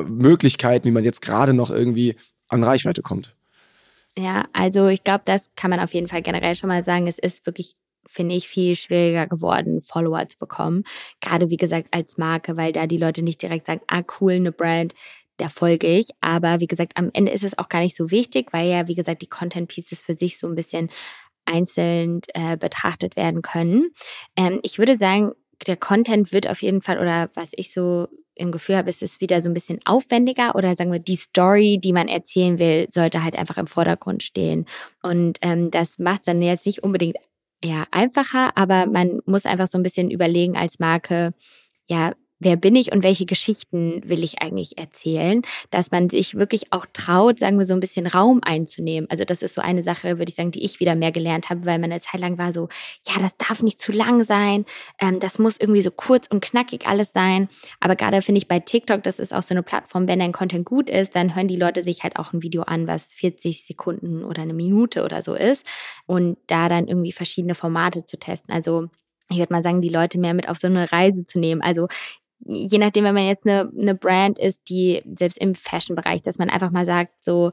[0.08, 2.14] Möglichkeiten, wie man jetzt gerade noch irgendwie
[2.48, 3.35] an Reichweite kommt?
[4.18, 7.06] Ja, also ich glaube, das kann man auf jeden Fall generell schon mal sagen.
[7.06, 7.76] Es ist wirklich
[8.08, 10.84] finde ich, viel schwieriger geworden, Follower zu bekommen.
[11.20, 14.52] Gerade wie gesagt als Marke, weil da die Leute nicht direkt sagen, ah cool, eine
[14.52, 14.94] Brand,
[15.40, 16.08] der folge ich.
[16.20, 18.94] Aber wie gesagt, am Ende ist es auch gar nicht so wichtig, weil ja, wie
[18.94, 20.88] gesagt, die Content Pieces für sich so ein bisschen
[21.46, 23.90] einzeln äh, betrachtet werden können.
[24.36, 25.32] Ähm, ich würde sagen,
[25.66, 29.20] der Content wird auf jeden Fall, oder was ich so im Gefühl habe, ist es
[29.20, 33.24] wieder so ein bisschen aufwendiger oder sagen wir, die Story, die man erzählen will, sollte
[33.24, 34.66] halt einfach im Vordergrund stehen.
[35.02, 37.16] Und ähm, das macht dann jetzt nicht unbedingt
[37.64, 41.32] ja einfacher, aber man muss einfach so ein bisschen überlegen als Marke,
[41.88, 46.72] ja, wer bin ich und welche Geschichten will ich eigentlich erzählen, dass man sich wirklich
[46.72, 49.08] auch traut, sagen wir so ein bisschen Raum einzunehmen.
[49.10, 51.64] Also das ist so eine Sache, würde ich sagen, die ich wieder mehr gelernt habe,
[51.64, 52.68] weil man eine Zeit lang war so,
[53.06, 54.64] ja, das darf nicht zu lang sein,
[55.00, 57.48] ähm, das muss irgendwie so kurz und knackig alles sein.
[57.80, 60.66] Aber gerade finde ich bei TikTok, das ist auch so eine Plattform, wenn dein Content
[60.66, 64.24] gut ist, dann hören die Leute sich halt auch ein Video an, was 40 Sekunden
[64.24, 65.64] oder eine Minute oder so ist
[66.06, 68.52] und da dann irgendwie verschiedene Formate zu testen.
[68.52, 68.88] Also
[69.28, 71.60] ich würde mal sagen, die Leute mehr mit auf so eine Reise zu nehmen.
[71.60, 71.88] Also
[72.40, 76.50] je nachdem, wenn man jetzt eine, eine Brand ist, die selbst im Fashion-Bereich, dass man
[76.50, 77.52] einfach mal sagt, so,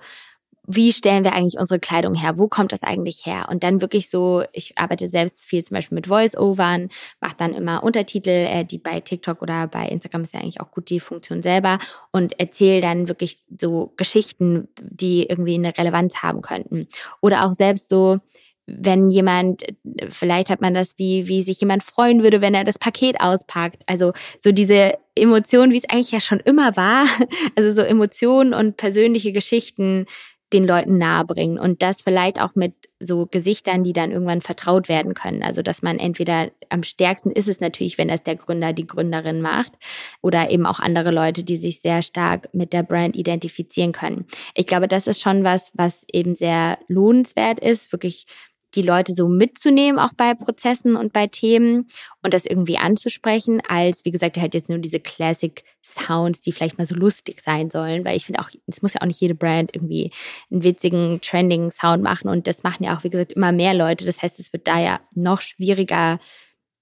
[0.66, 2.38] wie stellen wir eigentlich unsere Kleidung her?
[2.38, 3.48] Wo kommt das eigentlich her?
[3.50, 6.88] Und dann wirklich so, ich arbeite selbst viel zum Beispiel mit Voice-Overn,
[7.20, 10.72] mache dann immer Untertitel, äh, die bei TikTok oder bei Instagram ist ja eigentlich auch
[10.72, 11.80] gut die Funktion selber
[12.12, 16.88] und erzähle dann wirklich so Geschichten, die irgendwie eine Relevanz haben könnten.
[17.20, 18.20] Oder auch selbst so,
[18.66, 19.64] wenn jemand,
[20.10, 23.84] vielleicht hat man das, wie, wie sich jemand freuen würde, wenn er das Paket auspackt.
[23.88, 27.06] Also so diese Emotionen, wie es eigentlich ja schon immer war.
[27.56, 30.06] Also so Emotionen und persönliche Geschichten
[30.54, 35.14] den Leuten nahebringen und das vielleicht auch mit so Gesichtern, die dann irgendwann vertraut werden
[35.14, 35.44] können.
[35.44, 39.42] Also dass man entweder am stärksten ist es natürlich, wenn das der Gründer, die Gründerin
[39.42, 39.74] macht
[40.22, 44.26] oder eben auch andere Leute, die sich sehr stark mit der Brand identifizieren können.
[44.54, 48.26] Ich glaube, das ist schon was, was eben sehr lohnenswert ist, wirklich
[48.76, 51.88] die Leute so mitzunehmen, auch bei Prozessen und bei Themen
[52.24, 56.78] und das irgendwie anzusprechen, als, wie gesagt, halt jetzt nur diese Classic Sounds, die vielleicht
[56.78, 59.36] mal so lustig sein sollen, weil ich finde auch, es muss ja auch nicht jede
[59.36, 60.12] Brand irgendwie
[60.50, 64.06] einen witzigen, trending Sound machen und das machen ja auch, wie gesagt, immer mehr Leute.
[64.06, 66.20] Das heißt, es wird da ja noch schwieriger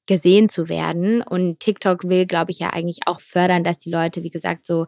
[0.07, 4.23] gesehen zu werden und TikTok will, glaube ich, ja eigentlich auch fördern, dass die Leute,
[4.23, 4.85] wie gesagt, so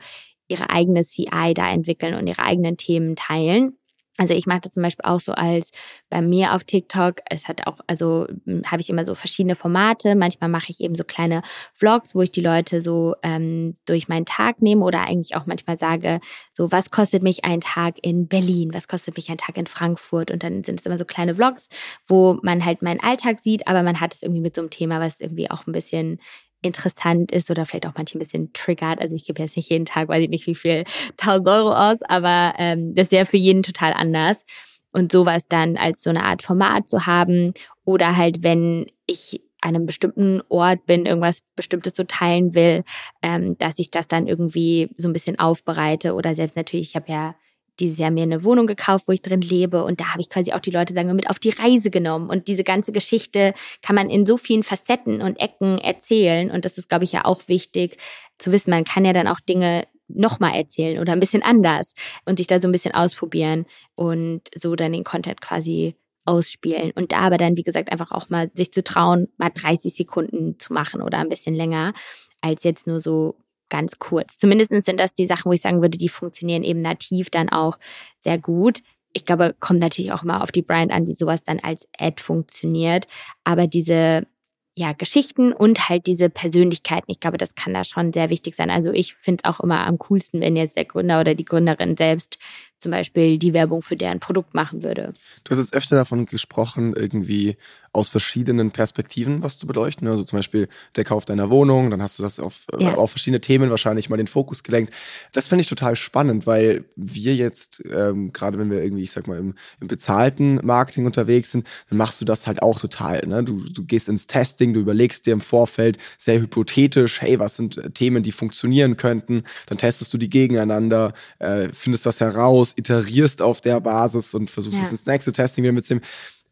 [0.48, 3.78] ihre eigene CI da entwickeln und ihre eigenen Themen teilen.
[4.18, 5.72] Also ich mache das zum Beispiel auch so als
[6.10, 7.22] bei mir auf TikTok.
[7.30, 10.16] Es hat auch, also hm, habe ich immer so verschiedene Formate.
[10.16, 11.42] Manchmal mache ich eben so kleine
[11.74, 15.80] Vlogs, wo ich die Leute so ähm, durch meinen Tag nehme oder eigentlich auch manchmal
[15.80, 16.20] sage,
[16.52, 20.30] so was kostet mich ein Tag in Berlin, was kostet mich ein Tag in Frankfurt
[20.30, 21.70] und dann sind es immer so kleine Vlogs,
[22.06, 25.00] wo man halt meinen Alltag sieht, aber man hat es irgendwie mit so einem Thema,
[25.00, 26.20] was irgendwie auch ein bisschen
[26.64, 29.00] interessant ist oder vielleicht auch manche ein bisschen triggert.
[29.00, 30.84] Also ich gebe jetzt nicht jeden Tag, weiß ich nicht wie viel,
[31.22, 34.46] 1000 Euro aus, aber ähm, das ja für jeden total anders.
[34.92, 39.76] Und sowas dann als so eine Art Format zu haben oder halt, wenn ich an
[39.76, 42.84] einem bestimmten Ort bin, irgendwas Bestimmtes so teilen will,
[43.22, 47.12] ähm, dass ich das dann irgendwie so ein bisschen aufbereite oder selbst natürlich, ich habe
[47.12, 47.36] ja
[47.80, 49.84] dieses Jahr mir eine Wohnung gekauft, wo ich drin lebe.
[49.84, 52.30] Und da habe ich quasi auch die Leute, sagen wir, mit auf die Reise genommen.
[52.30, 56.52] Und diese ganze Geschichte kann man in so vielen Facetten und Ecken erzählen.
[56.52, 57.98] Und das ist, glaube ich, ja auch wichtig
[58.38, 58.70] zu wissen.
[58.70, 61.94] Man kann ja dann auch Dinge nochmal erzählen oder ein bisschen anders
[62.26, 66.92] und sich da so ein bisschen ausprobieren und so dann den Content quasi ausspielen.
[66.92, 70.60] Und da aber dann, wie gesagt, einfach auch mal sich zu trauen, mal 30 Sekunden
[70.60, 71.94] zu machen oder ein bisschen länger,
[72.42, 73.36] als jetzt nur so
[73.74, 74.38] ganz kurz.
[74.38, 77.80] Zumindest sind das die Sachen, wo ich sagen würde, die funktionieren eben nativ dann auch
[78.20, 78.84] sehr gut.
[79.14, 82.22] Ich glaube, kommt natürlich auch immer auf die Brand an, wie sowas dann als Ad
[82.22, 83.08] funktioniert.
[83.44, 84.28] Aber diese
[84.76, 87.12] ja, Geschichten und halt diese Persönlichkeiten.
[87.12, 88.70] Ich glaube, das kann da schon sehr wichtig sein.
[88.70, 91.98] Also ich finde es auch immer am coolsten, wenn jetzt der Gründer oder die Gründerin
[91.98, 92.38] selbst
[92.80, 95.14] zum Beispiel die Werbung für deren Produkt machen würde.
[95.44, 97.56] Du hast jetzt öfter davon gesprochen, irgendwie
[97.94, 100.08] aus verschiedenen Perspektiven was zu beleuchten.
[100.08, 102.96] Also zum Beispiel der Kauf deiner Wohnung, dann hast du das auf, äh, ja.
[102.96, 104.94] auf verschiedene Themen wahrscheinlich mal den Fokus gelenkt.
[105.32, 109.28] Das finde ich total spannend, weil wir jetzt, ähm, gerade wenn wir irgendwie, ich sag
[109.28, 113.26] mal, im, im, bezahlten Marketing unterwegs sind, dann machst du das halt auch total.
[113.28, 113.44] Ne?
[113.44, 117.78] Du, du gehst ins Testing, du überlegst dir im Vorfeld sehr hypothetisch, hey, was sind
[117.78, 123.44] äh, Themen, die funktionieren könnten, dann testest du die gegeneinander, äh, findest was heraus, iterierst
[123.44, 124.86] auf der Basis und versuchst ja.
[124.86, 126.04] es ins nächste Testing wieder mitzunehmen.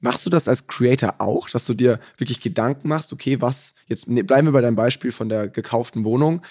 [0.01, 4.07] Machst du das als Creator auch, dass du dir wirklich Gedanken machst, okay, was, jetzt
[4.07, 6.41] ne, bleiben wir bei deinem Beispiel von der gekauften Wohnung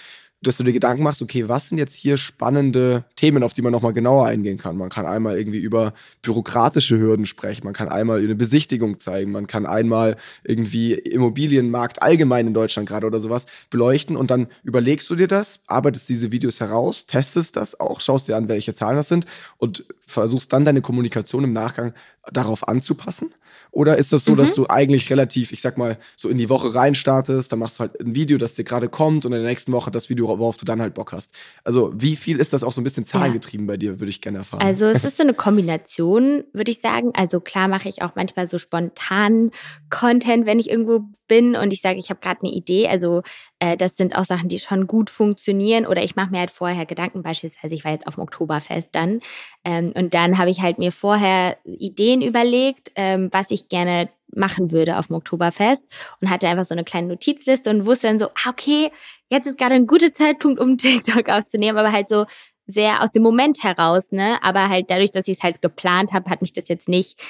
[0.43, 3.71] dass du dir Gedanken machst, okay, was sind jetzt hier spannende Themen, auf die man
[3.71, 4.75] nochmal genauer eingehen kann.
[4.75, 9.45] Man kann einmal irgendwie über bürokratische Hürden sprechen, man kann einmal eine Besichtigung zeigen, man
[9.45, 15.15] kann einmal irgendwie Immobilienmarkt allgemein in Deutschland gerade oder sowas beleuchten und dann überlegst du
[15.15, 19.09] dir das, arbeitest diese Videos heraus, testest das auch, schaust dir an, welche Zahlen das
[19.09, 19.25] sind
[19.57, 21.93] und versuchst dann deine Kommunikation im Nachgang
[22.31, 23.31] darauf anzupassen.
[23.71, 24.37] Oder ist das so, mhm.
[24.37, 27.81] dass du eigentlich relativ, ich sag mal, so in die Woche reinstartest, dann machst du
[27.81, 30.57] halt ein Video, das dir gerade kommt und in der nächsten Woche das Video, worauf
[30.57, 31.31] du dann halt Bock hast.
[31.63, 33.73] Also wie viel ist das auch so ein bisschen zahlengetrieben ja.
[33.73, 34.61] bei dir, würde ich gerne erfahren.
[34.61, 37.11] Also es ist so eine Kombination, würde ich sagen.
[37.15, 39.51] Also klar mache ich auch manchmal so spontan
[39.89, 42.89] Content, wenn ich irgendwo bin und ich sage, ich habe gerade eine Idee.
[42.89, 43.21] Also
[43.59, 45.85] äh, das sind auch Sachen, die schon gut funktionieren.
[45.85, 49.21] Oder ich mache mir halt vorher Gedanken, beispielsweise ich war jetzt auf dem Oktoberfest dann.
[49.63, 54.73] Ähm, und dann habe ich halt mir vorher Ideen überlegt, ähm, was ich gerne machen
[54.73, 55.85] würde auf dem Oktoberfest
[56.21, 58.91] und hatte einfach so eine kleine Notizliste und wusste dann so, ah, okay,
[59.29, 62.25] jetzt ist gerade ein guter Zeitpunkt, um TikTok aufzunehmen, aber halt so
[62.67, 64.37] sehr aus dem Moment heraus, ne?
[64.43, 67.21] Aber halt dadurch, dass ich es halt geplant habe, hat mich das jetzt nicht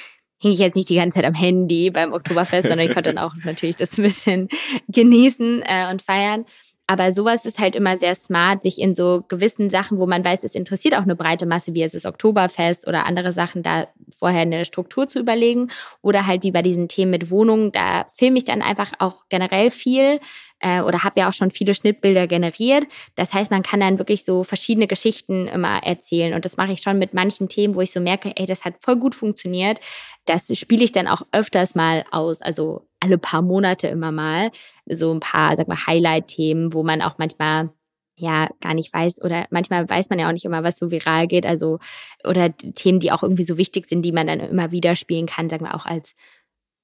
[0.42, 3.24] hing ich jetzt nicht die ganze Zeit am Handy beim Oktoberfest, sondern ich konnte dann
[3.24, 4.48] auch natürlich das ein bisschen
[4.88, 6.44] genießen äh, und feiern.
[6.86, 10.44] Aber sowas ist halt immer sehr smart, sich in so gewissen Sachen, wo man weiß,
[10.44, 14.42] es interessiert auch eine breite Masse, wie es ist Oktoberfest oder andere Sachen, da vorher
[14.42, 15.68] eine Struktur zu überlegen.
[16.02, 19.70] Oder halt wie bei diesen Themen mit Wohnungen, da filme ich dann einfach auch generell
[19.70, 20.20] viel
[20.62, 22.86] äh, oder habe ja auch schon viele Schnittbilder generiert.
[23.14, 26.34] Das heißt, man kann dann wirklich so verschiedene Geschichten immer erzählen.
[26.34, 28.74] Und das mache ich schon mit manchen Themen, wo ich so merke, ey, das hat
[28.80, 29.78] voll gut funktioniert.
[30.24, 34.50] Das spiele ich dann auch öfters mal aus, also alle paar Monate immer mal.
[34.86, 37.70] So ein paar, sag mal, Highlight-Themen, wo man auch manchmal
[38.16, 41.26] ja gar nicht weiß oder manchmal weiß man ja auch nicht immer, was so viral
[41.26, 41.78] geht, also
[42.24, 45.48] oder Themen, die auch irgendwie so wichtig sind, die man dann immer wieder spielen kann,
[45.50, 46.14] sagen wir auch als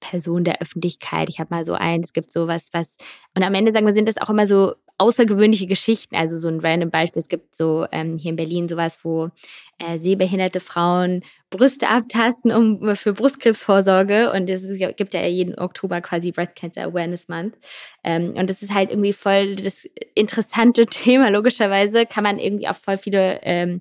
[0.00, 1.28] Person der Öffentlichkeit.
[1.28, 2.96] Ich habe mal so ein, es gibt sowas, was
[3.36, 6.16] und am Ende sagen wir, sind das auch immer so außergewöhnliche Geschichten.
[6.16, 7.20] Also so ein random Beispiel.
[7.20, 9.30] Es gibt so ähm, hier in Berlin sowas, wo
[9.78, 14.32] äh, sehbehinderte Frauen Brüste abtasten um für Brustkrebsvorsorge.
[14.32, 17.56] Und es gibt ja jeden Oktober quasi Breast Cancer Awareness Month.
[18.04, 21.30] Ähm, und das ist halt irgendwie voll das interessante Thema.
[21.30, 23.80] Logischerweise kann man irgendwie auch voll viele ähm,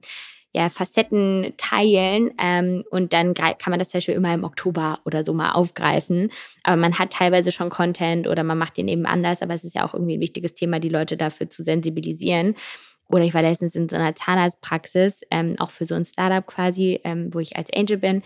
[0.58, 5.24] ja, Facetten teilen ähm, und dann kann man das zum Beispiel immer im Oktober oder
[5.24, 6.32] so mal aufgreifen.
[6.64, 9.76] Aber man hat teilweise schon Content oder man macht den eben anders, aber es ist
[9.76, 12.56] ja auch irgendwie ein wichtiges Thema, die Leute dafür zu sensibilisieren.
[13.08, 17.00] Oder ich war letztens in so einer Zahnarztpraxis, ähm, auch für so ein Startup quasi,
[17.04, 18.24] ähm, wo ich als Angel bin,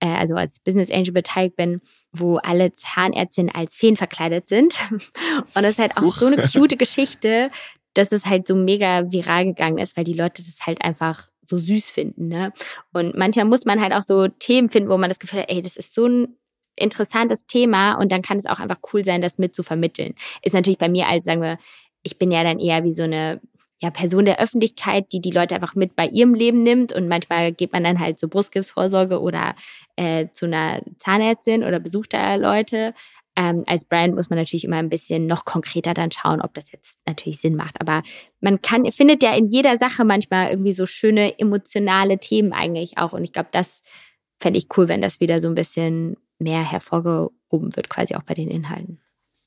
[0.00, 1.80] äh, also als Business Angel beteiligt bin,
[2.12, 4.78] wo alle Zahnärztinnen als Feen verkleidet sind.
[4.90, 7.50] Und das ist halt auch so eine cute Geschichte,
[7.94, 11.58] dass es halt so mega viral gegangen ist, weil die Leute das halt einfach so
[11.58, 12.28] süß finden.
[12.28, 12.52] Ne?
[12.92, 15.60] Und manchmal muss man halt auch so Themen finden, wo man das Gefühl hat, ey,
[15.60, 16.36] das ist so ein
[16.76, 20.14] interessantes Thema und dann kann es auch einfach cool sein, das mit zu vermitteln.
[20.42, 21.58] Ist natürlich bei mir als, sagen wir,
[22.02, 23.40] ich bin ja dann eher wie so eine
[23.82, 27.52] ja, Person der Öffentlichkeit, die die Leute einfach mit bei ihrem Leben nimmt und manchmal
[27.52, 29.54] geht man dann halt zur Brustkrebsvorsorge oder
[29.96, 32.94] äh, zu einer Zahnärztin oder besucht da Leute.
[33.36, 36.72] Ähm, als Brand muss man natürlich immer ein bisschen noch konkreter dann schauen, ob das
[36.72, 37.80] jetzt natürlich Sinn macht.
[37.80, 38.02] Aber
[38.40, 43.12] man kann, findet ja in jeder Sache manchmal irgendwie so schöne emotionale Themen eigentlich auch.
[43.12, 43.82] Und ich glaube, das
[44.38, 48.34] fände ich cool, wenn das wieder so ein bisschen mehr hervorgehoben wird, quasi auch bei
[48.34, 49.00] den Inhalten.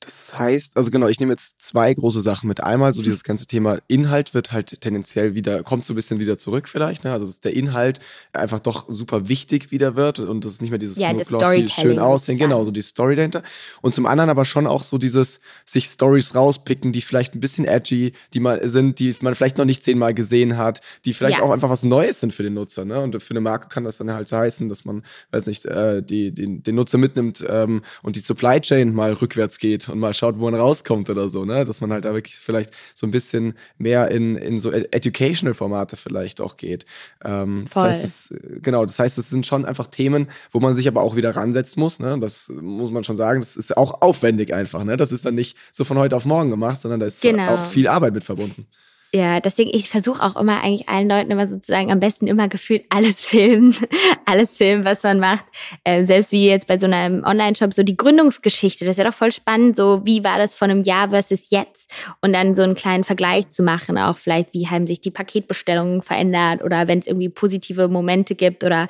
[0.04, 2.62] Das heißt, also genau, ich nehme jetzt zwei große Sachen mit.
[2.62, 6.36] Einmal so dieses ganze Thema Inhalt wird halt tendenziell wieder, kommt so ein bisschen wieder
[6.36, 7.04] zurück vielleicht.
[7.04, 7.12] Ne?
[7.12, 8.00] Also dass der Inhalt
[8.32, 11.66] einfach doch super wichtig wieder wird und das ist nicht mehr dieses ja, nur glossy,
[11.68, 13.42] schön aussehen, genau, so die Story dahinter.
[13.80, 17.64] Und zum anderen aber schon auch so dieses sich Stories rauspicken, die vielleicht ein bisschen
[17.64, 21.44] edgy, die mal sind, die man vielleicht noch nicht zehnmal gesehen hat, die vielleicht ja.
[21.44, 22.84] auch einfach was Neues sind für den Nutzer.
[22.84, 23.00] Ne?
[23.00, 26.32] Und für eine Marke kann das dann halt heißen, dass man, weiß nicht, äh, die,
[26.32, 30.38] die, den Nutzer mitnimmt ähm, und die Supply Chain mal rückwärts geht und mal schaut,
[30.38, 31.64] wo man rauskommt oder so, ne?
[31.64, 36.40] Dass man halt da wirklich vielleicht so ein bisschen mehr in, in so Educational-Formate vielleicht
[36.40, 36.84] auch geht.
[37.24, 37.84] Ähm, Voll.
[37.84, 41.02] Das heißt, es, genau, das heißt, es sind schon einfach Themen, wo man sich aber
[41.02, 42.18] auch wieder ransetzen muss, ne?
[42.20, 43.40] Das muss man schon sagen.
[43.40, 44.96] Das ist auch aufwendig einfach, ne?
[44.96, 47.54] Das ist dann nicht so von heute auf morgen gemacht, sondern da ist genau.
[47.54, 48.66] auch viel Arbeit mit verbunden.
[49.14, 52.84] Ja, deswegen, ich versuche auch immer eigentlich allen Leuten immer sozusagen am besten immer gefühlt
[52.88, 53.72] alles filmen,
[54.24, 55.44] alles filmen, was man macht.
[55.84, 59.16] Äh, selbst wie jetzt bei so einem Online-Shop, so die Gründungsgeschichte, das ist ja doch
[59.16, 62.74] voll spannend, so wie war das von einem Jahr versus jetzt und dann so einen
[62.74, 67.06] kleinen Vergleich zu machen, auch vielleicht wie haben sich die Paketbestellungen verändert oder wenn es
[67.06, 68.88] irgendwie positive Momente gibt oder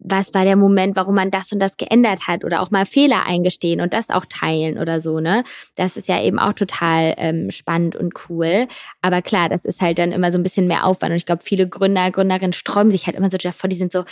[0.00, 3.26] was war der Moment, warum man das und das geändert hat oder auch mal Fehler
[3.26, 5.44] eingestehen und das auch teilen oder so, ne?
[5.76, 8.66] Das ist ja eben auch total ähm, spannend und cool.
[9.02, 11.42] Aber klar, das ist halt dann immer so ein bisschen mehr Aufwand und ich glaube,
[11.44, 14.04] viele Gründer, Gründerinnen sträuben sich halt immer so davor, die sind so,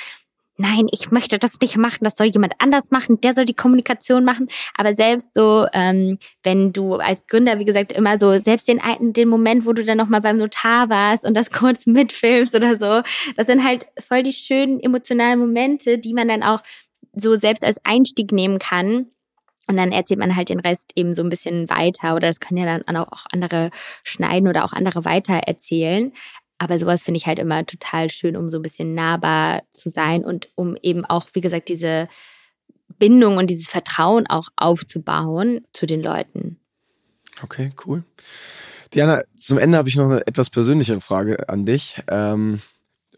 [0.58, 4.24] nein, ich möchte das nicht machen, das soll jemand anders machen, der soll die Kommunikation
[4.24, 4.48] machen.
[4.76, 8.80] Aber selbst so, ähm, wenn du als Gründer, wie gesagt, immer so, selbst den,
[9.12, 13.02] den Moment, wo du dann nochmal beim Notar warst und das kurz mitfilmst oder so,
[13.36, 16.60] das sind halt voll die schönen emotionalen Momente, die man dann auch
[17.14, 19.06] so selbst als Einstieg nehmen kann.
[19.68, 22.58] Und dann erzählt man halt den Rest eben so ein bisschen weiter oder das können
[22.58, 23.70] ja dann auch andere
[24.02, 26.12] schneiden oder auch andere weiter erzählen.
[26.58, 30.24] Aber sowas finde ich halt immer total schön, um so ein bisschen nahbar zu sein
[30.24, 32.08] und um eben auch, wie gesagt, diese
[32.98, 36.58] Bindung und dieses Vertrauen auch aufzubauen zu den Leuten.
[37.42, 38.02] Okay, cool.
[38.94, 42.02] Diana, zum Ende habe ich noch eine etwas persönlichere Frage an dich.
[42.08, 42.60] Ähm,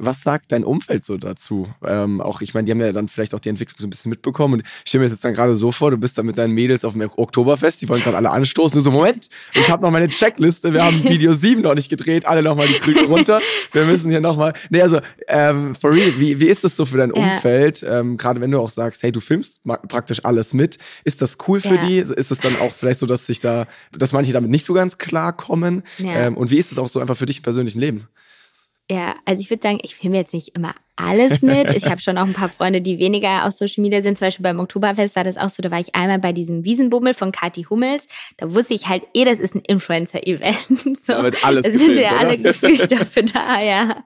[0.01, 1.69] was sagt dein Umfeld so dazu?
[1.87, 4.11] Ähm, auch, ich meine, die haben ja dann vielleicht auch die Entwicklung so ein bisschen
[4.11, 4.55] mitbekommen.
[4.55, 6.55] Und ich stelle mir das jetzt dann gerade so vor, du bist da mit deinen
[6.55, 8.77] Mädels auf dem Oktoberfest, die wollen gerade alle anstoßen.
[8.77, 12.27] Nur so, Moment, ich habe noch meine Checkliste, wir haben Video 7 noch nicht gedreht,
[12.27, 13.41] alle nochmal die Krüge runter.
[13.73, 14.55] Wir müssen hier nochmal.
[14.71, 17.83] Nee, also, ähm, for real, wie, wie ist das so für dein Umfeld?
[17.83, 18.01] Ja.
[18.01, 20.79] Ähm, gerade wenn du auch sagst, hey, du filmst praktisch alles mit.
[21.05, 21.87] Ist das cool für ja.
[21.87, 21.99] die?
[21.99, 24.99] Ist es dann auch vielleicht so, dass sich da, dass manche damit nicht so ganz
[24.99, 25.83] klarkommen?
[25.99, 26.27] Ja.
[26.27, 28.09] Ähm, und wie ist es auch so einfach für dich im persönlichen Leben?
[28.91, 31.71] Ja, also ich würde sagen, ich filme jetzt nicht immer alles mit.
[31.77, 34.19] Ich habe schon auch ein paar Freunde, die weniger aus Social Media sind.
[34.19, 35.63] Zum Beispiel beim Oktoberfest war das auch so.
[35.63, 38.09] Da war ich einmal bei diesem Wiesenbummel von Kati Hummels.
[38.37, 40.99] Da wusste ich halt eh, das ist ein Influencer-Event.
[41.07, 44.03] So, da wird alles da sind wir alle gefühlt dafür da, ja.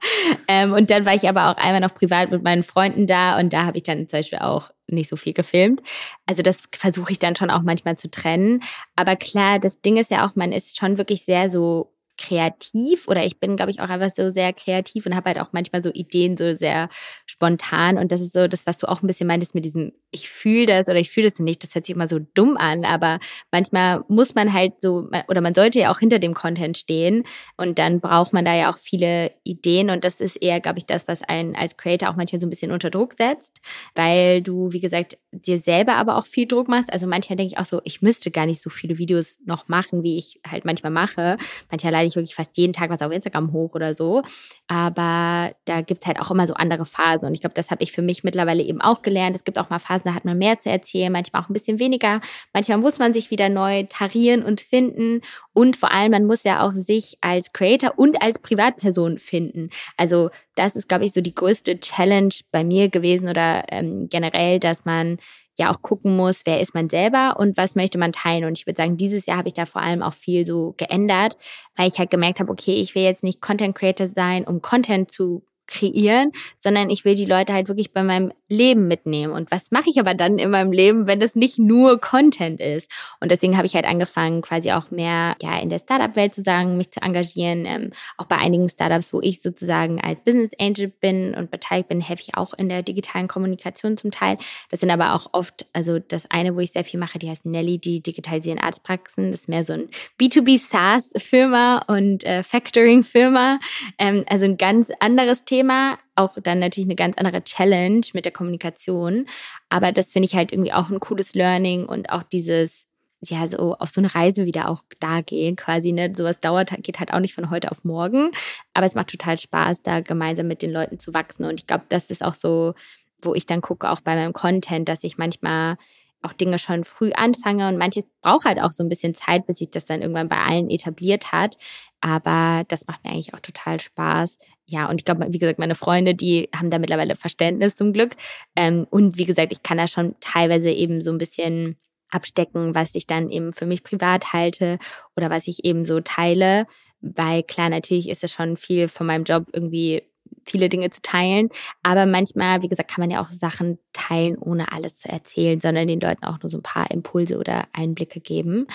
[0.48, 3.52] Ähm, und dann war ich aber auch einmal noch privat mit meinen Freunden da und
[3.52, 5.80] da habe ich dann zum Beispiel auch nicht so viel gefilmt.
[6.26, 8.62] Also das versuche ich dann schon auch manchmal zu trennen.
[8.96, 13.24] Aber klar, das Ding ist ja auch, man ist schon wirklich sehr so kreativ oder
[13.24, 15.90] ich bin, glaube ich, auch einfach so sehr kreativ und habe halt auch manchmal so
[15.92, 16.88] Ideen so sehr
[17.27, 20.29] spontan und das ist so das, was du auch ein bisschen meintest mit diesem ich
[20.29, 23.18] fühle das oder ich fühle das nicht, das hört sich immer so dumm an, aber
[23.50, 27.24] manchmal muss man halt so oder man sollte ja auch hinter dem Content stehen
[27.57, 30.87] und dann braucht man da ja auch viele Ideen und das ist eher, glaube ich,
[30.87, 33.61] das, was einen als Creator auch manchmal so ein bisschen unter Druck setzt,
[33.94, 36.92] weil du, wie gesagt, dir selber aber auch viel Druck machst.
[36.92, 40.02] Also manchmal denke ich auch so, ich müsste gar nicht so viele Videos noch machen,
[40.02, 41.36] wie ich halt manchmal mache.
[41.70, 44.22] Manchmal lade ich wirklich fast jeden Tag was auf Instagram hoch oder so.
[44.66, 47.26] Aber da gibt's halt auch immer so andere Phasen.
[47.26, 49.36] Und ich glaube, das habe ich für mich mittlerweile eben auch gelernt.
[49.36, 51.78] Es gibt auch mal Phasen, da hat man mehr zu erzählen, manchmal auch ein bisschen
[51.78, 52.20] weniger.
[52.52, 55.20] Manchmal muss man sich wieder neu tarieren und finden.
[55.52, 59.70] Und vor allem, man muss ja auch sich als Creator und als Privatperson finden.
[59.96, 64.60] Also das ist, glaube ich, so die größte Challenge bei mir gewesen oder ähm, generell,
[64.60, 65.18] dass man
[65.58, 68.44] ja auch gucken muss, wer ist man selber und was möchte man teilen.
[68.44, 71.36] Und ich würde sagen, dieses Jahr habe ich da vor allem auch viel so geändert,
[71.76, 75.10] weil ich halt gemerkt habe, okay, ich will jetzt nicht Content Creator sein, um Content
[75.10, 79.32] zu kreieren, sondern ich will die Leute halt wirklich bei meinem Leben mitnehmen.
[79.32, 82.90] Und was mache ich aber dann in meinem Leben, wenn das nicht nur Content ist?
[83.20, 86.76] Und deswegen habe ich halt angefangen, quasi auch mehr ja in der Startup-Welt zu sagen,
[86.76, 87.64] mich zu engagieren.
[87.66, 92.00] Ähm, auch bei einigen Startups, wo ich sozusagen als Business Angel bin und beteiligt bin,
[92.00, 94.36] helfe ich auch in der digitalen Kommunikation zum Teil.
[94.70, 97.46] Das sind aber auch oft, also das eine, wo ich sehr viel mache, die heißt
[97.46, 99.33] Nelly, die digitalisieren Arztpraxen.
[99.33, 99.88] Das ist mehr so ein
[100.20, 103.58] B2B SaaS-Firma und äh, Factoring-Firma.
[103.98, 108.25] Ähm, also ein ganz anderes Thema Thema, auch dann natürlich eine ganz andere Challenge mit
[108.25, 109.27] der Kommunikation.
[109.69, 112.87] Aber das finde ich halt irgendwie auch ein cooles Learning und auch dieses,
[113.21, 116.12] ja, so auf so eine Reise wieder auch da gehen, quasi, ne?
[116.17, 118.31] Sowas dauert, geht halt auch nicht von heute auf morgen.
[118.75, 121.44] Aber es macht total Spaß, da gemeinsam mit den Leuten zu wachsen.
[121.44, 122.75] Und ich glaube, das ist auch so,
[123.23, 125.77] wo ich dann gucke, auch bei meinem Content, dass ich manchmal
[126.25, 129.58] auch Dinge schon früh anfange und manches braucht halt auch so ein bisschen Zeit, bis
[129.58, 131.56] sich das dann irgendwann bei allen etabliert hat.
[132.00, 134.38] Aber das macht mir eigentlich auch total Spaß.
[134.66, 138.16] Ja, und ich glaube, wie gesagt, meine Freunde, die haben da mittlerweile Verständnis zum Glück.
[138.56, 141.77] Ähm, und wie gesagt, ich kann da schon teilweise eben so ein bisschen
[142.10, 144.79] abstecken, was ich dann eben für mich privat halte
[145.16, 146.66] oder was ich eben so teile.
[147.00, 150.02] Weil klar, natürlich ist es schon viel von meinem Job irgendwie
[150.46, 151.48] viele Dinge zu teilen.
[151.82, 155.88] Aber manchmal, wie gesagt, kann man ja auch Sachen teilen, ohne alles zu erzählen, sondern
[155.88, 158.66] den Leuten auch nur so ein paar Impulse oder Einblicke geben.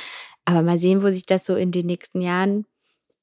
[0.46, 2.66] Aber mal sehen, wo sich das so in den nächsten Jahren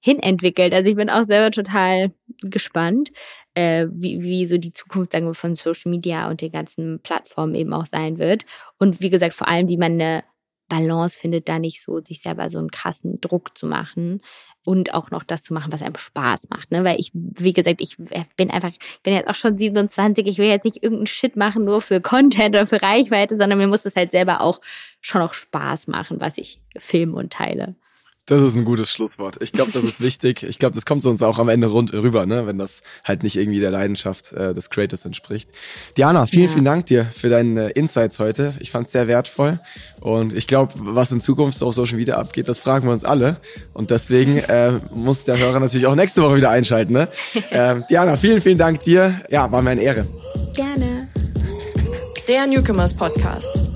[0.01, 0.73] hin entwickelt.
[0.73, 3.11] Also ich bin auch selber total gespannt,
[3.55, 7.55] äh, wie, wie so die Zukunft sagen wir, von Social Media und den ganzen Plattformen
[7.57, 8.45] eben auch sein wird.
[8.79, 10.23] Und wie gesagt, vor allem, wie man eine
[10.69, 14.21] Balance findet, da nicht so sich selber so einen krassen Druck zu machen
[14.65, 16.73] und auch noch das zu machen, was einem Spaß macht.
[16.73, 16.85] Ne?
[16.85, 17.97] Weil ich, wie gesagt, ich
[18.37, 21.65] bin einfach, ich bin jetzt auch schon 27, ich will jetzt nicht irgendeinen Shit machen,
[21.65, 24.61] nur für Content oder für Reichweite, sondern mir muss das halt selber auch
[25.01, 27.77] schon noch Spaß machen, was ich filme und teile.
[28.27, 29.37] Das ist ein gutes Schlusswort.
[29.41, 30.43] Ich glaube, das ist wichtig.
[30.43, 32.45] Ich glaube, das kommt uns auch am Ende rund rüber, ne?
[32.45, 35.49] wenn das halt nicht irgendwie der Leidenschaft äh, des Creators entspricht.
[35.97, 36.51] Diana, vielen, ja.
[36.51, 38.55] vielen Dank dir für deine Insights heute.
[38.59, 39.61] Ich fand es sehr wertvoll.
[40.01, 43.37] Und ich glaube, was in Zukunft auf Social Media abgeht, das fragen wir uns alle.
[43.75, 46.95] Und deswegen äh, muss der Hörer natürlich auch nächste Woche wieder einschalten.
[46.95, 47.09] Ne?
[47.51, 49.21] äh, Diana, vielen, vielen Dank dir.
[49.31, 50.05] Ja, war mir eine Ehre.
[50.53, 51.07] Gerne.
[52.27, 53.76] Der Newcomers Podcast.